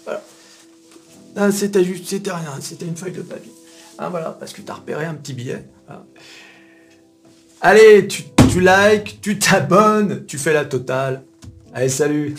voilà. 0.04 1.52
C'était 1.52 1.84
juste, 1.84 2.06
c'était 2.06 2.32
rien, 2.32 2.54
c'était 2.60 2.86
une 2.86 2.96
feuille 2.96 3.12
de 3.12 3.22
papier. 3.22 3.52
Ah, 3.98 4.08
voilà, 4.08 4.30
parce 4.30 4.52
que 4.52 4.62
tu 4.62 4.70
as 4.70 4.74
repéré 4.74 5.04
un 5.04 5.14
petit 5.14 5.32
billet. 5.32 5.64
Allez, 7.60 8.08
tu, 8.08 8.24
tu 8.50 8.60
likes, 8.60 9.20
tu 9.20 9.38
t'abonnes, 9.38 10.24
tu 10.26 10.38
fais 10.38 10.52
la 10.52 10.64
totale. 10.64 11.22
Allez, 11.72 11.88
salut 11.88 12.34